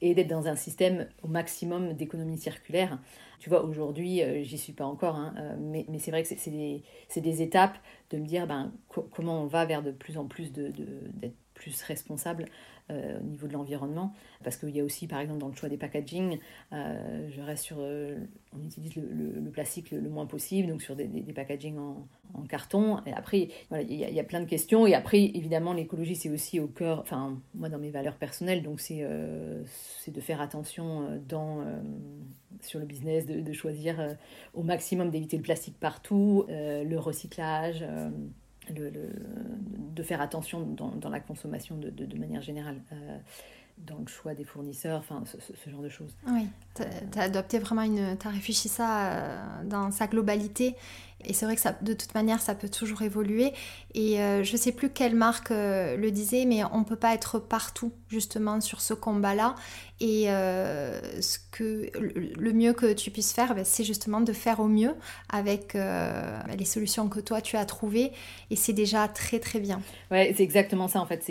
[0.00, 2.98] et d'être dans un système au maximum d'économie circulaire.
[3.38, 6.82] Tu vois, aujourd'hui, j'y suis pas encore, hein, mais, c'est vrai que c'est des,
[7.16, 7.76] des, étapes
[8.10, 11.36] de me dire ben, comment on va vers de plus en plus d'être de, d'être
[11.52, 12.46] plus responsable
[12.90, 14.12] euh, au niveau de l'environnement.
[14.42, 16.38] Parce qu'il y a aussi, par exemple, dans le choix des packaging,
[16.72, 17.76] euh, je reste sur.
[17.78, 18.18] Euh,
[18.52, 22.98] on utilise le, plastique le, moins possible, donc sur des, des, packaging en, carton.
[23.06, 24.86] Et après, il y, a, plein de questions.
[24.86, 27.00] Et après, évidemment, l'écologie, c'est aussi au cœur.
[27.00, 31.64] Enfin, moi, dans mes valeurs personnelles, donc c'est de faire attention dans,
[32.60, 34.16] sur le business, de choisir
[34.54, 37.84] au maximum d'éviter le plastique partout, le recyclage
[38.70, 42.80] de faire attention dans, la consommation de, manière générale.
[42.92, 43.18] Euh,
[43.78, 46.14] dans le choix des fournisseurs, enfin ce, genre de choses.
[46.74, 48.16] Tu as, adopté vraiment une.
[48.18, 50.76] Tu as réfléchi ça euh, dans sa globalité
[51.24, 53.52] et c'est vrai que ça, de toute manière, ça peut toujours évoluer.
[53.94, 56.96] Et euh, je ne sais plus quelle marque euh, le disait, mais on ne peut
[56.96, 59.54] pas être partout justement sur ce combat-là.
[60.00, 64.58] Et euh, ce que, le mieux que tu puisses faire, ben, c'est justement de faire
[64.58, 64.94] au mieux
[65.28, 68.10] avec ben, les solutions que toi tu as trouvées.
[68.50, 69.80] Et c'est déjà très très bien.
[70.10, 71.24] Ouais, c'est exactement ça en fait.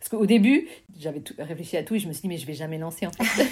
[0.00, 2.54] Parce qu'au début, j'avais réfléchi à tout et je me suis dit, mais je vais
[2.54, 3.46] jamais lancer en fait.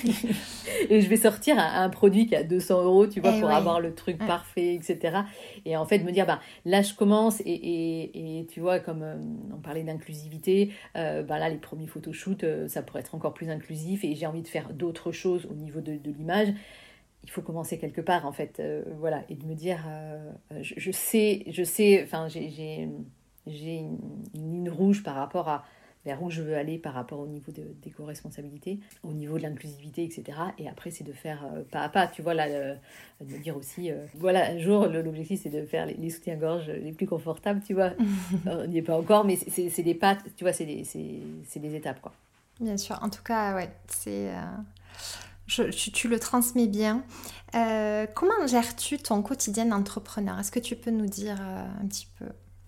[0.89, 3.81] et je vais sortir un, produit qui a 200 euros, tu vois, eh pour avoir
[3.81, 5.19] le truc parfait, etc.
[5.65, 9.17] Et en fait, me dire, bah, là, je commence, et, et, tu vois, comme euh,
[9.55, 13.51] on parlait d'inclusivité, euh, bah, là, les premiers photoshoots, euh, ça pourrait être encore plus
[13.51, 16.49] inclusif, et j'ai envie de faire d'autres choses au niveau de, de l'image.
[17.25, 18.63] Il faut commencer quelque part, en fait,
[19.01, 19.81] voilà, et de me dire,
[20.61, 22.89] je, je, sais, je sais, enfin, j'ai
[23.49, 23.99] une
[24.33, 25.65] ligne rouge par rapport à
[26.07, 29.43] vers où je veux aller par rapport au niveau de, des co-responsabilités, au niveau de
[29.43, 30.39] l'inclusivité, etc.
[30.57, 32.77] Et après, c'est de faire euh, pas à pas, tu vois, là, de
[33.21, 37.09] me dire aussi, euh, voilà, un jour, l'objectif, c'est de faire les, soutiens-gorge les plus
[37.09, 37.91] confortables, tu vois.
[38.47, 40.85] On n'y est pas encore, mais c'est des pattes, tu vois, c'est des,
[41.57, 42.13] des, étapes, quoi.
[42.61, 44.31] Bien sûr, en tout cas, ouais, c'est...
[44.31, 44.41] Euh,
[45.49, 47.05] je, tu, le transmets bien.
[47.53, 50.39] comment gères-tu ton quotidien d'entrepreneur?
[50.39, 52.27] Est-ce que tu peux nous dire un petit peu?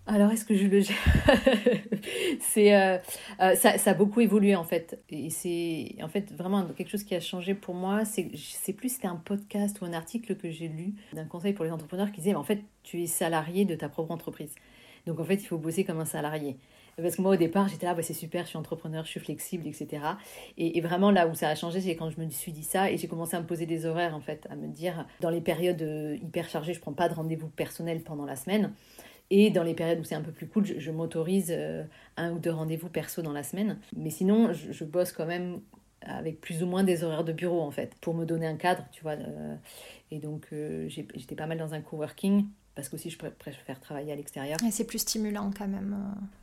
[0.09, 0.97] Alors, est-ce que je le gère
[2.41, 2.97] C'est euh,
[3.41, 7.15] euh, ça, a beaucoup évolué en fait, et c'est en fait vraiment quelque chose qui
[7.15, 8.07] a changé pour moi.
[8.07, 11.71] C'est, plus c'était un podcast ou un article que j'ai lu d'un conseil pour les
[11.71, 14.55] entrepreneurs qui disait en fait tu es salarié de ta propre entreprise,
[15.07, 16.57] donc en fait il faut bosser comme un salarié.
[17.01, 19.21] Parce que moi, au départ, j'étais là, bah, c'est super, je suis entrepreneur, je suis
[19.21, 20.03] flexible, etc.
[20.57, 22.97] Et, vraiment, là où ça a changé, c'est quand je me suis dit ça et
[22.97, 25.81] j'ai commencé à me poser des horaires, en fait, à me dire, dans les périodes
[25.81, 28.73] euh, hyper chargées, je prends pas de rendez-vous personnel pendant la semaine.
[29.31, 31.85] Et dans les périodes où c'est un peu plus cool, je, m'autorise euh,
[32.17, 33.79] un ou deux rendez-vous perso dans la semaine.
[33.95, 35.61] Mais sinon, je, bosse quand même
[36.01, 38.85] avec plus ou moins des horaires de bureau, en fait, pour me donner un cadre,
[38.91, 39.13] tu vois.
[39.13, 39.55] Euh,
[40.11, 44.17] et donc, euh, j'étais pas mal dans un coworking, parce qu'aussi, je préfère travailler à
[44.17, 44.57] l'extérieur.
[44.67, 45.95] Et c'est plus stimulant, quand même.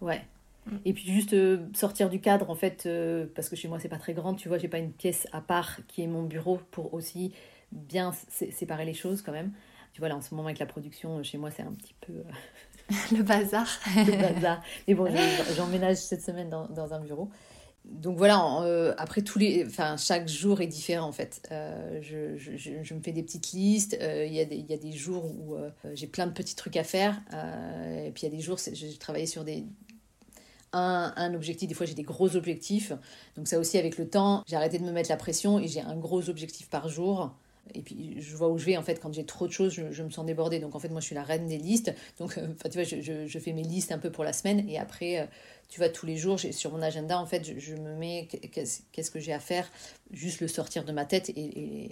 [0.01, 0.21] Ouais.
[0.67, 0.77] Mm.
[0.85, 1.35] Et puis juste
[1.75, 2.87] sortir du cadre, en fait,
[3.33, 5.41] parce que chez moi, c'est pas très grand, tu vois, j'ai pas une pièce à
[5.41, 7.33] part qui est mon bureau pour aussi
[7.71, 9.53] bien séparer les choses, quand même.
[9.93, 12.13] Tu vois, là, en ce moment, avec la production, chez moi, c'est un petit peu
[13.11, 13.67] le bazar.
[13.95, 14.61] le bazar.
[14.87, 15.07] Mais bon,
[15.55, 17.29] j'emménage cette semaine dans, un bureau.
[17.83, 21.47] Donc voilà, euh, après tous les, enfin chaque jour est différent en fait.
[21.51, 23.95] Euh, je, me fais des petites listes.
[24.01, 25.55] Euh, il y, y, a des jours où
[25.93, 27.21] j'ai plein de petits trucs à faire.
[27.31, 29.65] et puis il y a des jours, j'ai travaillé sur des,
[30.75, 31.67] un, objectif.
[31.67, 32.91] Des fois, j'ai des gros objectifs.
[33.35, 35.81] Donc ça aussi, avec le temps, j'ai arrêté de me mettre la pression et j'ai
[35.81, 37.35] un gros objectif par jour.
[37.73, 38.77] Et puis, je vois où je vais.
[38.77, 40.59] En fait, quand j'ai trop de choses, je, me sens débordée.
[40.59, 41.93] Donc, en fait, moi, je suis la reine des listes.
[42.19, 44.69] Donc, euh, tu vois, je, je, je, fais mes listes un peu pour la semaine.
[44.69, 45.25] Et après, euh,
[45.67, 49.19] tu vois, tous les jours, sur mon agenda, en fait, je, me mets qu'est-ce que
[49.19, 49.69] j'ai à faire,
[50.11, 51.89] juste le sortir de ma tête et, et,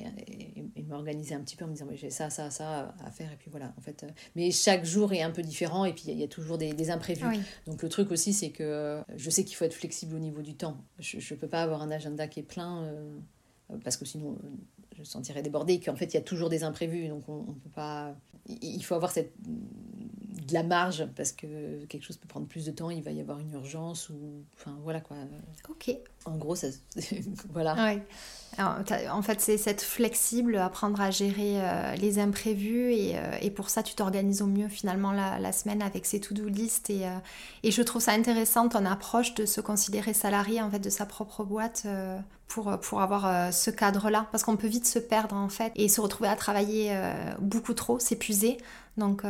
[0.76, 3.32] et, m'organiser un petit peu en me disant, j'ai ça, ça, ça à faire.
[3.32, 4.04] Et puis voilà, en fait.
[4.04, 5.86] Euh, mais chaque jour est un peu différent.
[5.86, 7.26] Et puis, il y, a toujours des, des imprévus.
[7.66, 10.54] Donc, le truc aussi, c'est que je sais qu'il faut être flexible au niveau du
[10.54, 10.78] temps.
[11.00, 12.94] Je ne peux pas avoir un agenda qui est plein.
[13.84, 14.38] parce que sinon,
[14.98, 17.08] je sentirais débordée, qu'en fait, il y a toujours des imprévus.
[17.08, 18.16] Donc, on, on peut pas.
[18.48, 19.34] Il faut avoir cette
[20.44, 23.22] de la marge parce que quelque chose peut prendre plus de temps, il va y
[23.22, 25.18] avoir une urgence ou enfin voilà quoi.
[25.70, 25.96] Ok.
[26.26, 26.68] En gros, ça
[27.52, 27.76] voilà.
[27.76, 28.04] Ouais.
[28.60, 33.70] En fait, c'est cette flexible, apprendre à gérer euh, les imprévus et, euh, et, pour
[33.70, 37.18] ça, tu t'organises au mieux finalement la, semaine avec ces to-do list et, euh,
[37.64, 41.06] et je trouve ça intéressant ton approche de se considérer salarié en fait de sa
[41.06, 41.86] propre boîte
[42.48, 46.02] pour, pour avoir ce cadre-là parce qu'on peut vite se perdre en fait et se
[46.02, 46.96] retrouver à travailler
[47.40, 48.58] beaucoup trop, s'épuiser.
[48.98, 49.24] Donc,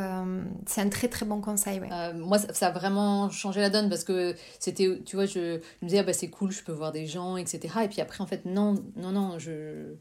[0.65, 1.81] c'est un très très bon conseil.
[2.15, 5.99] Moi, ça, a vraiment changé la donne parce que c'était, tu vois, je, me disais,
[5.99, 7.59] ah, bah, c'est cool, je peux voir des gens, etc.
[7.83, 8.75] Et puis après, en fait, non,
[9.13, 9.95] non, je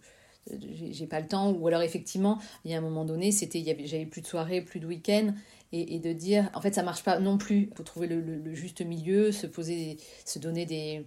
[0.90, 1.53] j'ai pas le temps.
[1.53, 4.81] Ou alors effectivement il y a un moment donné c'était j'avais plus de soirée plus
[4.81, 5.35] de week-end.
[5.75, 7.70] Et, de dire en fait ça marche pas non plus.
[7.75, 9.96] Faut trouver le, le, juste milieu se poser
[10.27, 11.07] se donner des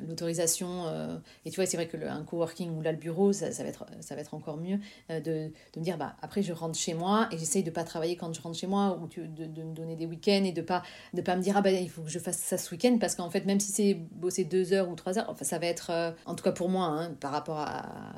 [0.00, 0.86] l'autorisation.
[0.86, 3.64] Euh, et tu vois, c'est vrai que un coworking ou là le bureau, ça, va,
[3.68, 4.78] être, ça va être encore mieux
[5.10, 7.84] euh, de, de, me dire, bah, après je rentre chez moi et j'essaye de pas
[7.84, 10.62] travailler quand je rentre chez moi ou de, de, me donner des week-ends et de
[10.62, 12.98] pas, de pas me dire, ah bah, il faut que je fasse ça ce week-end
[12.98, 15.66] parce qu'en fait, même si c'est bosser deux heures ou trois heures, enfin, ça va
[15.66, 18.12] être, euh, en tout cas pour moi, hein, par rapport à,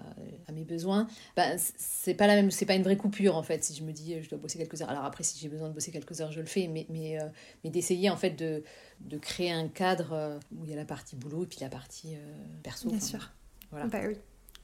[0.49, 3.65] à, mes besoins, bah, c'est pas la même, c'est pas une vraie coupure en fait.
[3.65, 4.91] Si je me dis, je dois bosser quelques heures.
[4.91, 7.19] Alors après, si j'ai besoin de bosser quelques heures, je le fais, mais, mais,
[7.65, 8.63] mais d'essayer en fait de
[9.01, 11.69] de créer un cadre euh, où il y a la partie boulot et puis la
[11.69, 12.89] partie euh, perso.
[12.89, 13.31] Bien sûr.
[13.71, 13.87] Voilà.
[13.87, 14.17] Bah oui.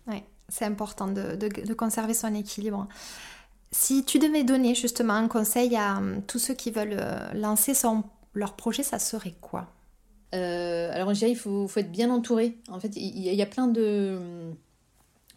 [0.06, 0.24] Ouais.
[0.48, 2.88] C'est important de, de, conserver son équilibre.
[3.70, 7.00] Si tu devais donner justement un conseil à euh, tous ceux qui veulent
[7.34, 9.68] lancer son, leur projet, ça serait quoi?
[10.32, 12.58] Alors, je dirais, il faut, faut, être bien entouré.
[12.68, 14.18] En fait, il y, y, a plein de...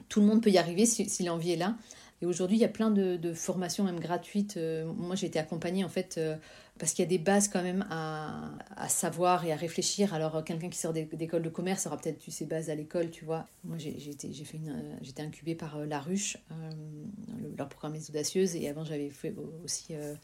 [0.07, 1.75] Tout le monde peut y arriver si, si l'envie est là.
[2.21, 4.57] Et aujourd'hui, il y a plein de, de formations, même gratuites.
[4.97, 6.17] moi, j'ai été accompagnée, en fait,
[6.77, 10.13] parce qu'il y a des bases quand même à, à savoir et à réfléchir.
[10.13, 13.23] Alors, quelqu'un qui sort d'école de commerce aura peut-être eu ses bases à l'école, tu
[13.23, 13.47] vois.
[13.63, 16.71] Moi, j'ai été, fait une, j'étais incubée par euh, La Ruche, euh,
[17.57, 19.33] leur programme Les Audacieuses, et avant, j'avais fait
[19.63, 20.15] aussi euh,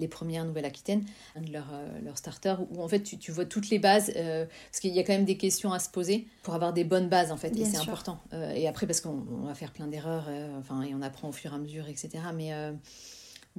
[0.00, 1.04] les premières Nouvelle-Aquitaine,
[1.36, 4.80] un de leurs leur starters, où en fait, tu, tu, vois toutes les bases, parce
[4.80, 7.30] qu'il y a quand même des questions à se poser pour avoir des bonnes bases,
[7.30, 8.20] en fait, et c'est important.
[8.32, 11.54] et après, parce qu'on va faire plein d'erreurs, enfin, et on apprend au fur et
[11.54, 12.10] à mesure, etc.
[12.34, 12.52] Mais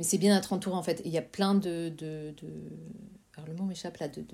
[0.02, 1.00] mais c'est bien d'être entouré en fait.
[1.06, 1.90] Il y a plein de.
[1.96, 2.34] de.
[3.36, 4.26] Alors le mot m'échappe là, de,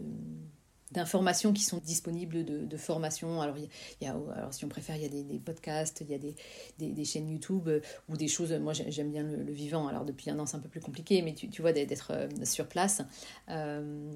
[0.93, 3.41] d'informations qui sont disponibles de, de formation.
[3.41, 6.17] Alors, a, alors, si on préfère, il y a des, des podcasts, il y a
[6.17, 6.35] des,
[6.77, 8.53] des, des, chaînes YouTube euh, ou des choses.
[8.53, 9.89] Moi, j'aime bien le, vivant.
[9.89, 12.29] Alors, depuis un an, c'est un peu plus compliqué, mais tu, tu vois, d'être euh,
[12.45, 13.01] sur place.
[13.49, 14.09] Euh,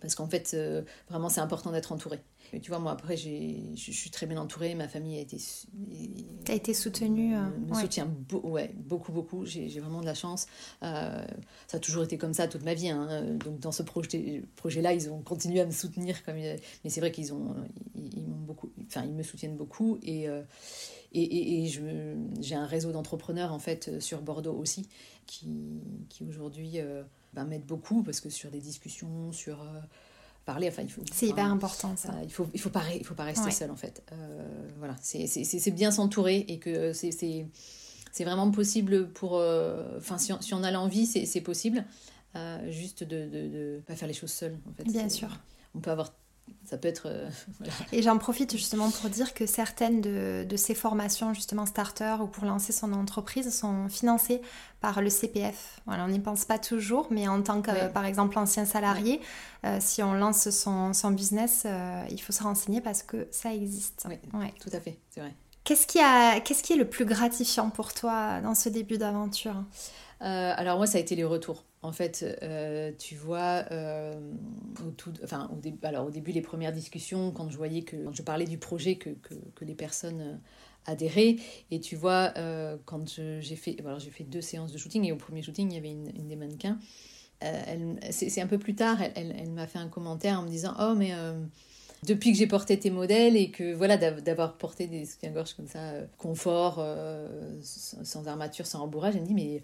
[0.00, 0.56] parce qu'en fait,
[1.08, 2.20] vraiment, c'est important d'être entouré.
[2.52, 4.74] Et tu vois, moi, après, je suis très bien entourée.
[4.74, 5.38] Ma famille a été.
[6.44, 8.08] Tu as été soutenue Me, me soutient
[8.42, 9.44] ouais, beaucoup, beaucoup.
[9.44, 10.46] J'ai vraiment de la chance.
[10.82, 11.24] Euh,
[11.66, 12.88] ça a toujours été comme ça toute ma vie.
[12.88, 13.36] Hein.
[13.44, 16.24] Donc, dans ce projet-là, projet ils ont continué à me soutenir.
[16.24, 16.58] Comme, mais
[16.88, 17.54] c'est vrai qu'ils ont,
[17.94, 18.70] ils, m'ont beaucoup.
[18.86, 19.98] Enfin, ils me soutiennent beaucoup.
[20.02, 20.28] Et.
[20.28, 20.42] Euh,
[21.12, 21.80] et, et, et
[22.42, 24.86] j'ai un réseau d'entrepreneurs en fait sur Bordeaux aussi
[25.26, 25.80] qui,
[26.10, 29.64] qui aujourd'hui euh, ben, m'aide beaucoup parce que sur des discussions, sur
[30.44, 31.02] parler, enfin il faut.
[31.12, 32.14] C'est hyper important ça.
[32.22, 34.02] il faut il faut pas il faut pas rester seul en fait.
[34.78, 39.34] voilà, c'est bien s'entourer et que c'est c'est vraiment possible pour.
[39.96, 41.84] Enfin si, si, on a l'envie, c'est possible.
[42.68, 44.84] juste de ne pas faire les choses seul en fait.
[44.84, 45.28] Bien sûr.
[45.74, 46.12] On peut avoir
[46.64, 47.06] ça peut être.
[47.06, 47.28] Euh,
[47.92, 52.44] et j'en profite justement pour dire que certaines de, ces formations, justement starter ou pour
[52.44, 54.42] lancer son entreprise, sont financées
[54.80, 55.80] par le CPF.
[55.86, 59.20] Voilà, on n'y pense pas toujours, mais en tant que, par exemple, ancien salarié,
[59.64, 63.52] euh, si on lance son, son business, euh, il faut se renseigner parce que ça
[63.52, 64.06] existe.
[64.08, 64.54] Oui, ouais.
[64.60, 65.34] tout à fait, c'est vrai.
[65.64, 69.64] Qu'est-ce qui, a, qu'est-ce qui est le plus gratifiant pour toi dans ce début d'aventure?
[70.20, 71.64] Alors moi, ça a été les retours.
[71.80, 74.18] En fait, euh, tu vois, euh,
[74.84, 78.58] au, tout, enfin, au, début, les premières discussions, quand je voyais que, je parlais du
[78.58, 80.34] projet, que, que, les personnes euh,
[80.86, 81.36] adhéraient,
[81.70, 82.32] et tu vois,
[82.84, 85.74] quand j'ai fait, alors, j'ai fait deux séances de shooting, et au premier shooting, il
[85.74, 86.78] y avait une, des mannequins,
[88.10, 90.74] c'est un peu plus tard, elle, elle, elle m'a fait un commentaire en me disant,
[90.80, 91.12] oh, mais
[92.04, 95.92] depuis que j'ai porté tes modèles et que voilà d'avoir porté des soutiens-gorge comme ça,
[96.16, 96.84] confort,
[97.60, 99.62] sans armature, sans rembourrage, elle me dit mais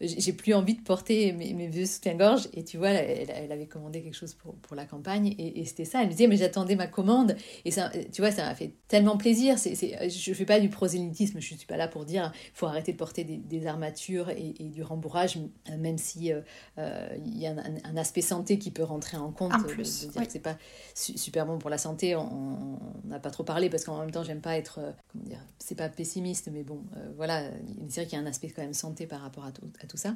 [0.00, 2.48] j'ai plus envie de porter mes, mes vieux soutiens-gorge.
[2.52, 5.34] Et tu vois, elle, elle, avait commandé quelque chose pour, pour la campagne.
[5.38, 6.00] Et, c'était ça.
[6.00, 7.36] Elle me disait, mais j'attendais ma commande.
[7.64, 9.58] Et ça, tu vois, ça m'a fait tellement plaisir.
[9.58, 11.40] C'est, c'est, je fais pas du prosélytisme.
[11.40, 14.68] Je suis pas là pour dire, faut arrêter de porter des, des armatures et, et,
[14.68, 15.38] du rembourrage,
[15.78, 16.40] même si euh,
[16.78, 17.54] euh, y a
[17.84, 19.54] un, aspect santé qui peut rentrer en compte.
[19.54, 20.58] En plus, de, dire que c'est pas
[20.94, 22.14] super bon pour la santé.
[22.16, 25.40] On n'a pas trop parlé parce qu'en même temps, j'aime pas être, euh, comment dire,
[25.58, 26.82] c'est pas pessimiste, mais bon,
[27.16, 27.50] voilà,
[27.88, 29.85] c'est vrai qu'il y a un aspect quand même santé par rapport à tout, à
[29.86, 30.14] tout ça.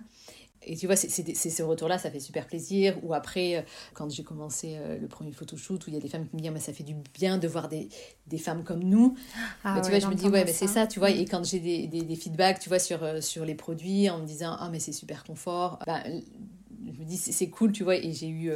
[0.63, 2.99] Et tu vois, c'est ce retour-là, ça fait super plaisir.
[3.03, 3.63] Ou après, euh,
[3.95, 6.43] quand j'ai commencé euh, le premier photoshoot, où il y a des femmes qui me
[6.43, 7.89] disent, mais ça fait du bien de voir des,
[8.27, 9.17] des femmes comme nous.
[9.65, 11.11] Ah bah, tu vois, je me dis, ouais, mais c'est ça, tu vois.
[11.11, 14.19] Et quand j'ai des, des, des, feedbacks, tu vois, sur, euh, sur les produits, en
[14.19, 17.97] me disant, ah, mais c'est super confort, bah, je me dis, c'est cool, tu vois.
[17.97, 18.53] Et j'ai eu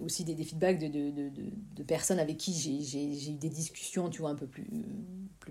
[0.00, 1.30] aussi des, des feedbacks de, de, de,
[1.76, 4.66] de, personnes avec qui j'ai eu des discussions, tu vois, un peu plus,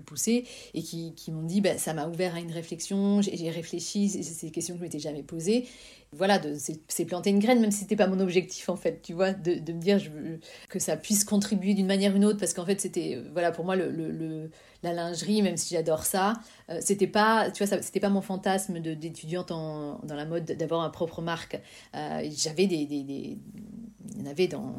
[0.02, 4.46] plus et qui, m'ont dit, bah, ça m'a ouvert à une réflexion, j'ai réfléchi, c'est
[4.46, 5.66] des questions que je m'étais jamais posées.
[6.12, 6.40] Voilà,
[6.88, 9.72] c'est planter une graine, même si c'était pas mon objectif, en fait, tu vois, de,
[9.72, 10.00] me dire
[10.70, 13.52] que ça puisse contribuer d'une manière ou d'une autre, parce qu'en fait, c'était, euh, voilà,
[13.52, 14.50] pour moi, le,
[14.82, 16.34] la lingerie, même si j'adore ça,
[16.70, 20.88] euh, c'était pas, tu vois, c'était pas mon fantasme d'étudiante dans la mode d'avoir ma
[20.88, 21.60] propre marque.
[21.94, 23.38] Euh, j'avais des, des,
[24.14, 24.76] il y en avait dans,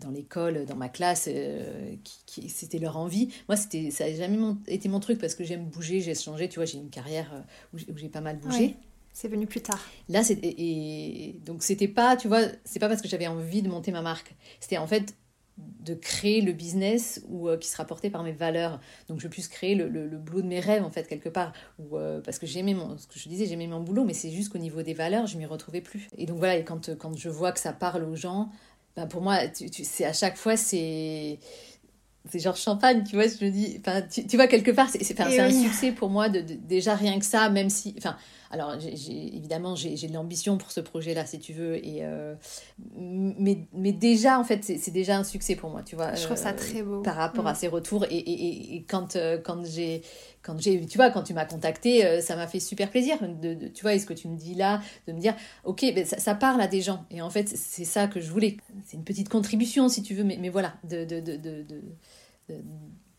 [0.00, 1.94] dans l'école, dans ma classe, euh,
[2.26, 3.28] qui, c'était leur envie.
[3.48, 6.56] Moi, c'était, ça n'a jamais été mon truc parce que j'aime bouger, j'ai changé, tu
[6.56, 8.76] vois, j'ai une carrière euh, où j'ai pas mal bougé.
[9.12, 9.80] c'est venu plus tard.
[10.08, 13.68] Là, c'est, et, donc c'était pas, tu vois, c'est pas parce que j'avais envie de
[13.68, 14.34] monter ma marque.
[14.60, 15.14] C'était en fait
[15.58, 19.74] de créer le business ou qui sera porté par mes valeurs donc je puisse créer
[19.74, 22.96] le, le, boulot de mes rêves en fait quelque part ou parce que j'aimais mon
[22.96, 25.36] ce que je disais j'aimais mon boulot mais c'est juste qu'au niveau des valeurs je
[25.36, 28.16] m'y retrouvais plus et donc voilà et quand quand je vois que ça parle aux
[28.16, 28.50] gens
[28.96, 31.38] ben pour moi tu, tu c'est à chaque fois c'est
[32.30, 35.02] c'est genre champagne, tu vois, je me dis, enfin, tu, tu vois, quelque part, c'est,
[35.02, 38.16] c'est, un succès pour moi, de, déjà rien que ça, même si, enfin,
[38.52, 42.34] alors évidemment, j'ai, de l'ambition pour ce projet-là, si tu veux, et, euh,
[42.94, 46.14] mais, mais déjà, en fait, c'est, déjà un succès pour moi, tu vois.
[46.14, 47.00] Je trouve ça euh, très beau.
[47.00, 47.56] Par rapport à mm.
[47.56, 50.02] ces retours, et, et, et quand, euh, quand j'ai,
[50.42, 53.68] quand j'ai, tu vois, quand tu m'as contacté, ça m'a fait super plaisir, de, de,
[53.68, 55.34] tu vois, et ce que tu me dis là, de me dire,
[55.64, 58.30] ok, ben, ça, ça, parle à des gens, et en fait, c'est ça que je
[58.30, 58.58] voulais.
[58.84, 61.20] C'est une petite contribution, si tu veux, mais, mais voilà, de, de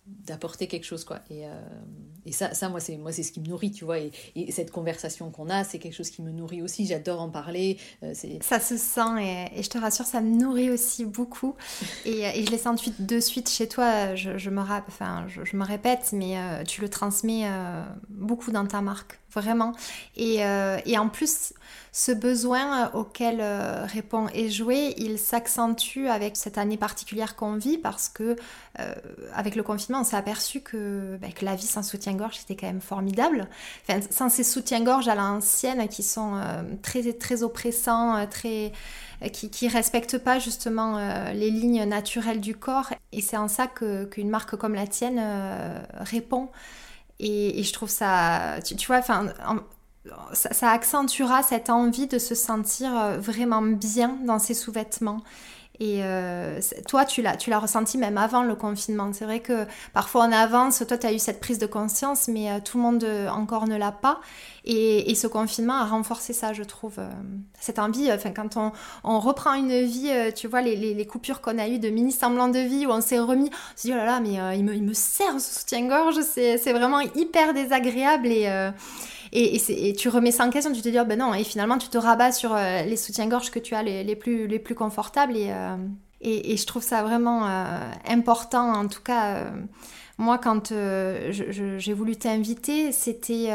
[0.06, 1.20] d'apporter quelque chose quoi.
[1.30, 1.52] Et, euh,
[2.26, 4.00] et ça, ça moi c'est moi c'est ce qui me nourrit tu vois.
[4.00, 6.86] Et, et cette conversation qu'on a c'est quelque chose qui me nourrit aussi.
[6.86, 10.70] J'adore en parler euh, ça se sent et, et, je te rassure ça me nourrit
[10.70, 11.56] aussi beaucoup.
[12.06, 14.16] Et, et je l'ai senti de suite chez toi.
[14.16, 17.50] Je, je me enfin je, je, me répète mais euh, tu le transmets
[18.10, 19.74] beaucoup dans ta marque vraiment
[20.16, 20.42] et,
[20.86, 21.54] et en plus
[21.96, 24.48] ce besoin auquel euh, répond et
[24.98, 28.36] il s'accentue avec cette année particulière qu'on vit parce que
[28.80, 28.96] euh,
[29.36, 32.82] avec le confinement, on s'est aperçu que, bah, la vie sans soutien-gorge était quand même
[32.82, 33.48] formidable.
[33.88, 38.72] Enfin, sans ces soutiens-gorge à l'ancienne qui sont euh, très très oppressants, très
[39.32, 40.98] qui, qui respectent pas justement
[41.32, 42.92] les lignes naturelles du corps.
[43.12, 45.22] Et c'est en ça qu'une marque comme la tienne
[45.94, 46.50] répond.
[47.26, 49.02] Et, je trouve ça, tu, vois,
[50.34, 55.22] ça, accentuera cette envie de se sentir euh, vraiment bien dans ses sous-vêtements.
[55.80, 59.12] Et euh, toi, tu l'as, ressenti même avant le confinement.
[59.12, 62.52] C'est vrai que parfois on avance, toi tu as eu cette prise de conscience, mais
[62.52, 64.22] euh, tout le monde encore ne l'a pas.
[64.66, 67.00] Et, ce confinement a renforcé ça, je trouve.
[67.60, 68.58] cette envie, enfin, quand
[69.04, 72.86] on, reprend une vie, tu vois, les, coupures qu'on a eues de mini-semblants de vie
[72.86, 75.40] où on s'est remis, on s'est dit, oh là là, mais il, me, il sert
[75.40, 78.30] ce soutien-gorge, c'est, vraiment hyper désagréable
[79.36, 81.90] et, tu remets ça en question, tu te dis, oh, ben non, et finalement, tu
[81.90, 85.36] te rabats sur les soutiens-gorge que tu as les, plus, les plus confortables.
[85.36, 85.52] Et,
[86.22, 87.46] et, je trouve ça vraiment
[88.08, 89.46] important, en tout cas.
[90.18, 90.72] moi, quand
[91.30, 93.50] j'ai voulu t'inviter, c'était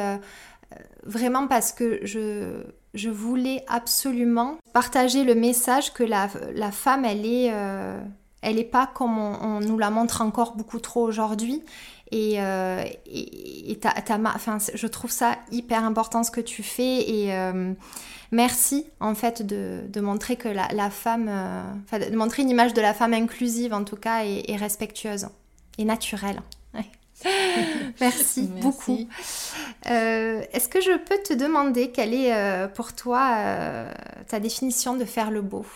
[1.04, 7.26] vraiment parce que je, je voulais absolument partager le message que la, la femme, elle
[7.26, 8.00] est, euh,
[8.42, 11.62] elle est pas comme on, nous la montre encore beaucoup trop aujourd'hui.
[12.10, 13.78] Et, euh, et,
[14.24, 17.10] enfin, je trouve ça hyper important ce que tu fais.
[17.10, 17.72] Et euh,
[18.32, 21.30] merci en fait de, de montrer que la, la femme,
[21.92, 25.28] de montrer une image de la femme inclusive en tout cas et, respectueuse
[25.78, 26.40] et naturelle.
[28.00, 29.08] Merci, beaucoup.
[29.90, 33.92] Euh, est-ce que je peux te demander quelle est euh, pour toi euh,
[34.28, 35.66] ta définition de faire le beau?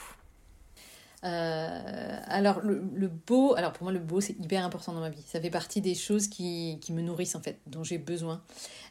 [1.23, 5.23] Alors le, beau, alors pour moi le beau c'est hyper important dans ma vie.
[5.27, 8.43] Ça fait partie des choses qui, qui me nourrissent en fait, dont j'ai besoin.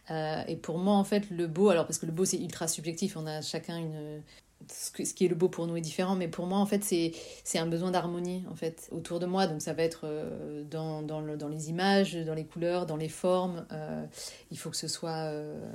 [0.10, 3.18] et pour moi en fait le beau, alors parce que le beau c'est ultra subjectif,
[3.18, 4.22] on a chacun une,
[4.70, 7.60] ce, qui est le beau pour nous est différent, mais pour moi, en fait, c'est
[7.60, 9.48] un besoin d'harmonie, en fait, autour de moi.
[9.48, 13.10] Donc, ça va être euh, dans, dans, dans, les images, dans les couleurs, dans les
[13.10, 13.66] formes.
[13.72, 14.06] Euh,
[14.52, 15.26] il faut que ce soit...
[15.32, 15.72] Euh,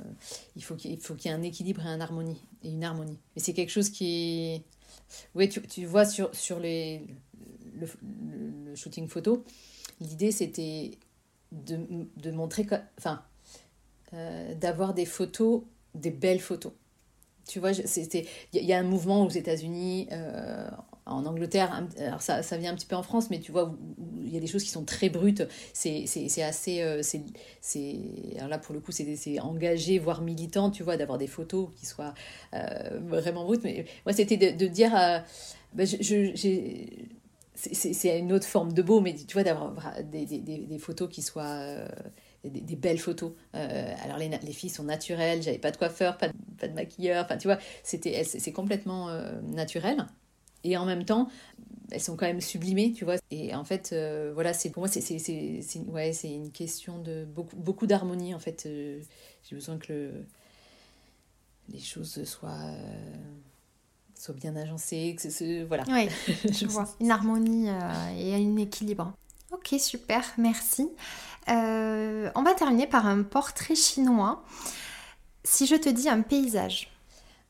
[0.55, 2.41] il faut qu'il y ait un équilibre et une harmonie.
[2.63, 3.17] Et une harmonie.
[3.35, 4.63] Mais c'est quelque chose qui est...
[5.35, 7.07] Oui, tu, tu vois, sur, sur les,
[7.75, 9.43] le, shooting photo,
[9.99, 10.91] l'idée, c'était
[11.51, 11.79] de,
[12.15, 12.65] de montrer...
[12.97, 13.23] Enfin,
[14.55, 16.71] d'avoir des photos, des belles photos.
[17.47, 20.69] Tu vois, il y, a un mouvement aux États-Unis, euh,
[21.07, 21.83] en Angleterre,
[22.19, 23.75] ça, ça, vient un petit peu en France, mais tu vois,
[24.23, 25.43] il y a des choses qui sont très brutes.
[25.73, 26.05] C'est
[26.41, 26.81] assez.
[26.81, 27.99] Euh, c'est
[28.37, 31.85] alors là, pour le coup, c'est engagé, voire militant, tu vois, d'avoir des photos qui
[31.85, 32.13] soient
[32.53, 33.63] euh, vraiment brutes.
[33.63, 34.91] Mais moi, c'était de, dire.
[35.73, 36.33] Bah, je,
[37.55, 41.87] c'est une autre forme de beau, mais tu vois, d'avoir des, des, photos qui soient
[42.49, 43.31] des, belles photos.
[43.55, 46.73] Euh, alors les, les, filles sont naturelles, j'avais pas de coiffeur, pas de, pas de
[46.73, 50.05] maquilleur, enfin tu vois, c'est complètement euh, naturel.
[50.67, 51.29] Et en même temps,
[51.91, 53.15] elles sont quand même sublimées, tu vois.
[53.31, 54.99] Et en fait, euh, voilà, c'est pour moi, c'est
[55.87, 58.67] ouais, une question de beaucoup, beaucoup d'harmonie, en fait.
[58.67, 60.25] J'ai besoin que le,
[61.69, 62.73] les choses soient,
[64.13, 65.85] soient bien agencées, que ce, voilà.
[65.87, 66.09] Oui,
[66.51, 66.89] je vois.
[66.99, 67.69] Une harmonie
[68.19, 69.13] et un équilibre.
[69.51, 70.89] Ok, super, merci.
[71.49, 74.43] Euh, on va terminer par un portrait chinois.
[75.43, 76.91] Si je te dis un paysage.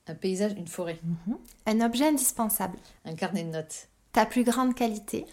[0.07, 0.99] Un paysage, une forêt.
[1.03, 1.37] Mhm.
[1.65, 2.77] Un objet indispensable.
[3.05, 3.87] Un carnet de notes.
[4.13, 5.25] Ta plus grande qualité.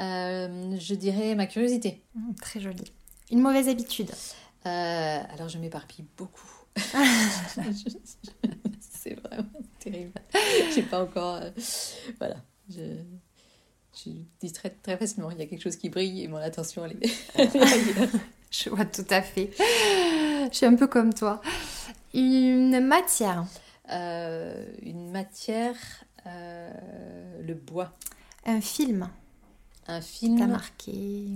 [0.00, 2.02] Euh, je dirais ma curiosité.
[2.14, 2.92] Mhm, très jolie.
[3.30, 4.10] Une mauvaise habitude.
[4.66, 6.50] Euh, alors je m'éparpille beaucoup.
[8.80, 9.48] C'est vraiment
[9.78, 10.20] terrible.
[10.74, 11.40] J'ai pas encore.
[12.18, 12.36] voilà.
[12.70, 13.02] Je
[14.04, 14.10] je
[14.40, 15.30] distrais très facilement.
[15.30, 17.12] Il y a quelque chose qui brille et mon attention, elle est,
[18.50, 19.50] Je vois tout à fait.
[19.58, 21.42] Je suis un peu comme toi.
[22.14, 23.44] Une matière.
[23.90, 25.76] Euh, une matière,
[26.26, 26.70] euh,
[27.42, 27.92] le bois.
[28.44, 29.08] Un film.
[29.86, 30.38] Un film.
[30.38, 31.26] T'as marqué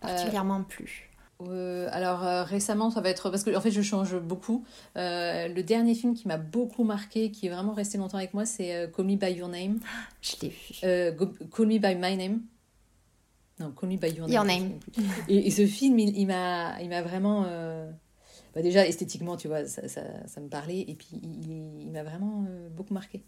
[0.00, 1.10] particulièrement plus.
[1.42, 4.64] Euh, alors euh, récemment, ça va être parce que en fait je change beaucoup.
[4.96, 8.46] Euh, le dernier film qui m'a beaucoup marqué, qui est vraiment resté longtemps avec moi,
[8.46, 9.80] c'est Call Me by Your Name.
[10.22, 11.48] Je l'ai vu.
[11.54, 12.40] Call Me by My Name.
[13.58, 14.32] Non, Call Me by Your Name.
[14.32, 14.78] Your name.
[15.28, 17.46] Et, ce film, il, m'a, il m'a vraiment.
[18.56, 22.02] Bah, déjà esthétiquement, tu vois, ça, ça, ça, me parlait, et puis il, il m'a
[22.02, 23.22] vraiment beaucoup marqué.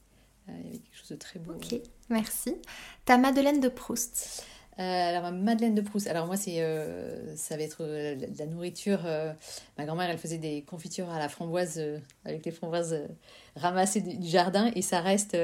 [0.48, 1.52] il y avait quelque chose de très beau.
[1.52, 2.56] Ok, merci.
[3.04, 4.46] Ta Madeleine de Proust.
[4.78, 6.06] Euh, alors, Madeleine de Proust.
[6.06, 9.00] Alors, moi, c'est, euh, ça va être euh, de la nourriture.
[9.76, 11.78] ma grand-mère, elle faisait des confitures à la framboise,
[12.24, 12.96] avec les framboises
[13.56, 14.70] ramassées du, jardin.
[14.76, 15.36] Et ça reste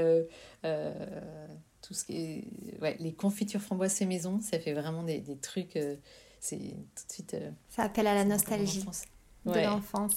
[0.63, 2.81] tout ce qui est.
[2.81, 4.41] Ouais, les confitures framboises fait maison.
[4.41, 5.79] Ça fait vraiment des, des trucs.
[6.41, 7.37] c'est tout de suite.
[7.69, 8.85] ça appelle à la nostalgie
[9.47, 10.17] de l'enfance.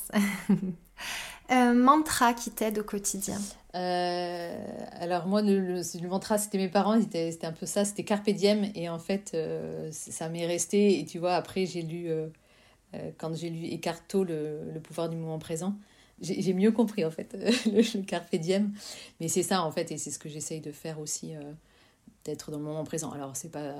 [1.50, 3.40] Un mantra qui t'aide au quotidien
[3.76, 4.58] euh,
[5.00, 8.72] Alors moi, le, le, mantra, c'était mes parents, c'était un peu ça, c'était Carpe Diem.
[8.76, 11.00] Et en fait, euh, ça m'est resté.
[11.00, 12.28] Et tu vois, après, j'ai lu, euh,
[13.18, 15.76] quand j'ai lu Eckhart Tolle, le, pouvoir du moment présent,
[16.20, 17.34] j'ai mieux compris en fait
[17.66, 18.74] le, Carpe Diem.
[19.20, 21.34] Mais c'est ça en fait, et c'est ce que j'essaye de faire aussi,
[22.26, 23.12] d'être dans le moment présent.
[23.12, 23.76] Alors, c'est pas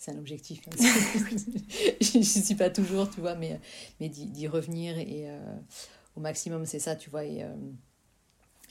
[0.00, 0.62] c'est un objectif.
[0.66, 0.76] Hein.
[2.00, 3.60] je ne suis pas toujours, tu vois, mais,
[4.00, 5.28] mais d'y revenir et
[6.16, 7.24] au maximum, c'est ça, tu vois.
[7.24, 7.54] Et, euh,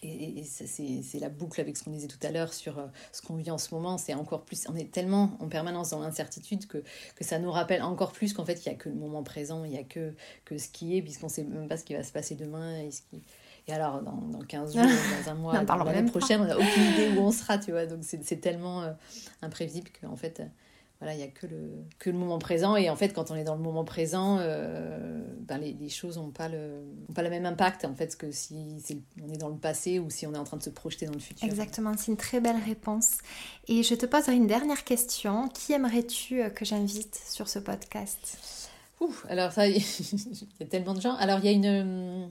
[0.01, 3.35] et, c'est la boucle avec ce qu'on disait tout à l'heure sur euh, ce qu'on
[3.35, 3.97] vit en ce moment.
[3.97, 6.83] C'est encore plus, on est tellement en permanence dans l'incertitude que,
[7.15, 9.63] que ça nous rappelle encore plus qu'en fait, il n'y a que le moment présent,
[9.65, 10.13] il n'y a que,
[10.45, 12.79] que ce qui est, puisqu'on ne sait même pas ce qui va se passer demain.
[12.79, 13.21] Et, ce qui...
[13.67, 14.83] et alors, dans, dans 15 jours,
[15.25, 17.85] dans un mois, l'année prochaine, on n'a aucune idée où on sera, tu vois.
[17.85, 18.93] Donc, c'est tellement euh,
[19.41, 20.41] imprévisible qu'en fait,
[20.99, 22.75] voilà, il n'y a que le, que le moment présent.
[22.75, 26.31] Et en fait, quand on est dans le moment présent, ben les, les, choses n'ont
[26.31, 26.83] pas, le,
[27.15, 28.85] pas le même impact en fait que si
[29.23, 31.13] on est dans le passé ou si on est en train de se projeter dans
[31.13, 31.47] le futur.
[31.47, 33.19] Exactement, c'est une très belle réponse.
[33.67, 35.47] Et je te poserai une dernière question.
[35.47, 38.69] Qui aimerais-tu que j'invite sur ce podcast?
[38.99, 41.15] Ouh, alors ça, il y a tellement de gens.
[41.15, 42.29] Alors il y a une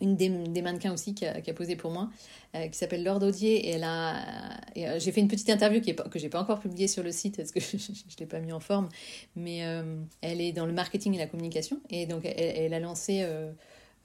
[0.00, 2.10] une des, mannequins aussi qui a, posé pour moi,
[2.54, 3.70] euh, qui s'appelle Laure Daudier.
[3.70, 7.02] Et euh, j'ai fait une petite interview qui est, que j'ai pas encore publiée sur
[7.02, 8.88] le site parce que je ne l'ai pas mis en forme.
[9.36, 11.80] Mais euh, elle est dans le marketing et la communication.
[11.90, 13.26] Et donc, elle, a lancé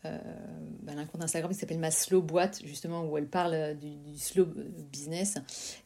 [0.03, 4.47] ben, un compte Instagram qui s'appelle Ma Slow Boîte, justement, où elle parle du slow
[4.91, 5.37] business.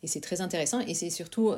[0.03, 0.80] Et c'est très intéressant.
[0.82, 1.53] Et c'est surtout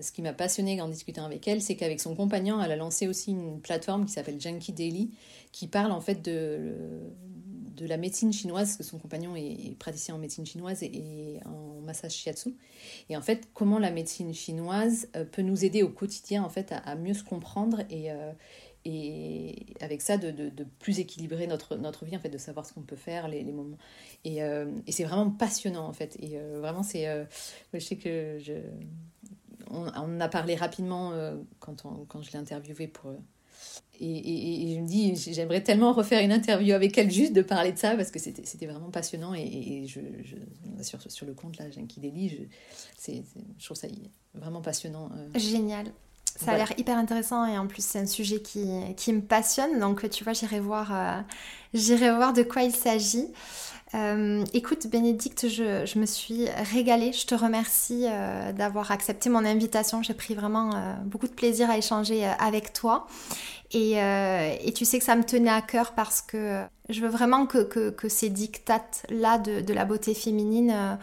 [0.00, 3.08] ce qui m'a passionné en discutant avec elle, c'est qu'avec son compagnon, elle a lancé
[3.08, 5.10] aussi une plateforme qui s'appelle Junkie Daily,
[5.52, 6.74] qui parle en fait de,
[7.78, 12.12] de la médecine chinoise, que son compagnon est, praticien en médecine chinoise et, en massage
[12.12, 12.54] shiatsu.
[13.08, 16.72] Et en fait, comment la médecine chinoise euh, peut nous aider au quotidien en fait
[16.72, 18.32] à, mieux se comprendre et, euh,
[18.84, 22.72] et avec ça de, de, plus équilibrer notre, notre vie, en fait, de savoir ce
[22.72, 23.78] qu'on peut faire, les, moments.
[24.24, 26.16] Et, euh, et c'est vraiment passionnant en fait.
[26.20, 27.06] Et vraiment, c'est.
[27.72, 28.54] je sais que je.
[29.70, 31.12] On, on a parlé rapidement
[31.60, 33.12] quand, on, quand je l'ai interviewé pour
[34.00, 37.78] et, je me dis, j'aimerais tellement refaire une interview avec elle juste de parler de
[37.78, 39.34] ça parce que c'était vraiment passionnant.
[39.34, 40.00] Et, je,
[40.82, 43.12] sur, sur, le compte, là, Genki Deli, je,
[43.58, 43.88] je trouve ça
[44.34, 45.10] vraiment passionnant.
[45.16, 45.38] Euh.
[45.38, 45.86] Génial.
[46.36, 48.64] Ça a l'air hyper intéressant et en plus c'est un sujet qui,
[48.96, 49.80] qui, me passionne.
[49.80, 51.20] Donc tu vois, j'irai voir, euh,
[51.74, 53.26] j'irai voir de quoi il s'agit.
[53.94, 57.12] Euh, écoute, Bénédicte, je, me suis régalée.
[57.12, 60.02] Je te remercie euh, d'avoir accepté mon invitation.
[60.02, 63.06] J'ai pris vraiment euh, beaucoup de plaisir à échanger avec toi.
[63.72, 63.94] Et,
[64.74, 68.30] tu sais que ça me tenait à cœur parce que je veux vraiment que, ces
[68.30, 70.98] dictates-là de, la beauté féminine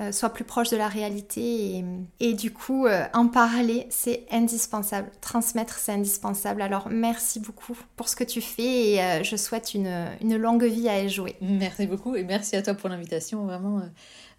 [0.00, 1.84] euh, soit plus proche de la réalité.
[2.20, 6.62] Et, du coup euh, en parler c'est indispensable transmettre c'est indispensable.
[6.62, 10.62] Alors merci beaucoup pour ce que tu fais et euh, je souhaite une, une, longue
[10.62, 11.34] vie à jouer.
[11.40, 13.44] Merci beaucoup et merci à toi pour l'invitation.
[13.44, 13.82] Vraiment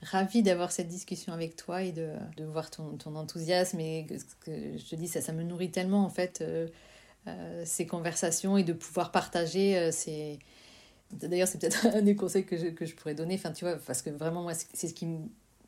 [0.01, 2.07] ravie d'avoir cette discussion avec toi et de,
[2.37, 4.15] de voir ton, ton, enthousiasme et que,
[4.77, 6.41] je te dis ça ça me nourrit tellement en fait
[7.65, 10.39] ces conversations et de pouvoir partager ces
[11.11, 13.35] D'ailleurs, c'est peut-être un des conseils que je, que je, pourrais donner.
[13.35, 15.27] Enfin, tu vois, parce que vraiment, moi, c'est ce qui me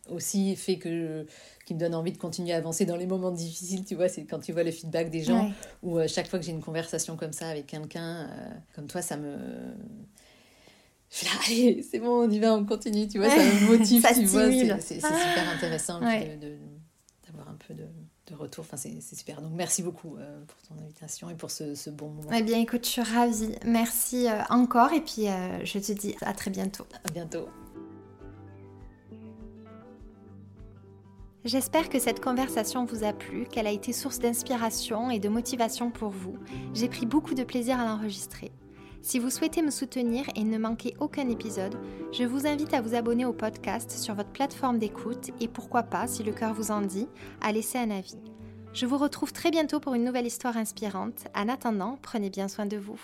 [0.10, 1.26] aussi fait que
[1.66, 4.26] qui me donne envie de continuer à avancer dans les moments difficiles tu vois c'est
[4.26, 5.52] quand tu vois le feedback des gens
[5.84, 9.02] ou euh, chaque fois que j'ai une conversation comme ça avec quelqu'un euh, comme toi
[9.02, 9.38] ça me
[11.14, 14.02] je là, allez, c'est bon, on y va, on continue, tu vois, ça me motive,
[14.14, 17.84] tu vois, c'est super intéressant d'avoir un peu de,
[18.28, 19.42] de retour, enfin, c'est super.
[19.42, 22.30] Donc, merci beaucoup euh, pour ton invitation et pour ce, ce, bon moment.
[22.34, 23.56] Eh bien, écoute, je suis ravie.
[23.66, 25.26] Merci encore et puis
[25.66, 26.86] je te dis à très bientôt.
[27.04, 27.50] À bientôt.
[31.44, 35.90] J'espère que cette conversation vous a plu, qu'elle a été source d'inspiration et de motivation
[35.90, 36.36] pour vous.
[36.76, 38.52] J'ai pris beaucoup de plaisir à l'enregistrer.
[39.02, 41.76] Si vous souhaitez me soutenir et ne manquer aucun épisode,
[42.12, 46.06] je vous invite à vous abonner au podcast sur votre plateforme d'écoute et pourquoi pas,
[46.06, 47.08] si le cœur vous en dit,
[47.42, 48.20] à laisser un avis.
[48.74, 51.28] Je vous retrouve très bientôt pour une nouvelle histoire inspirante.
[51.36, 53.02] En attendant, prenez bien soin de vous.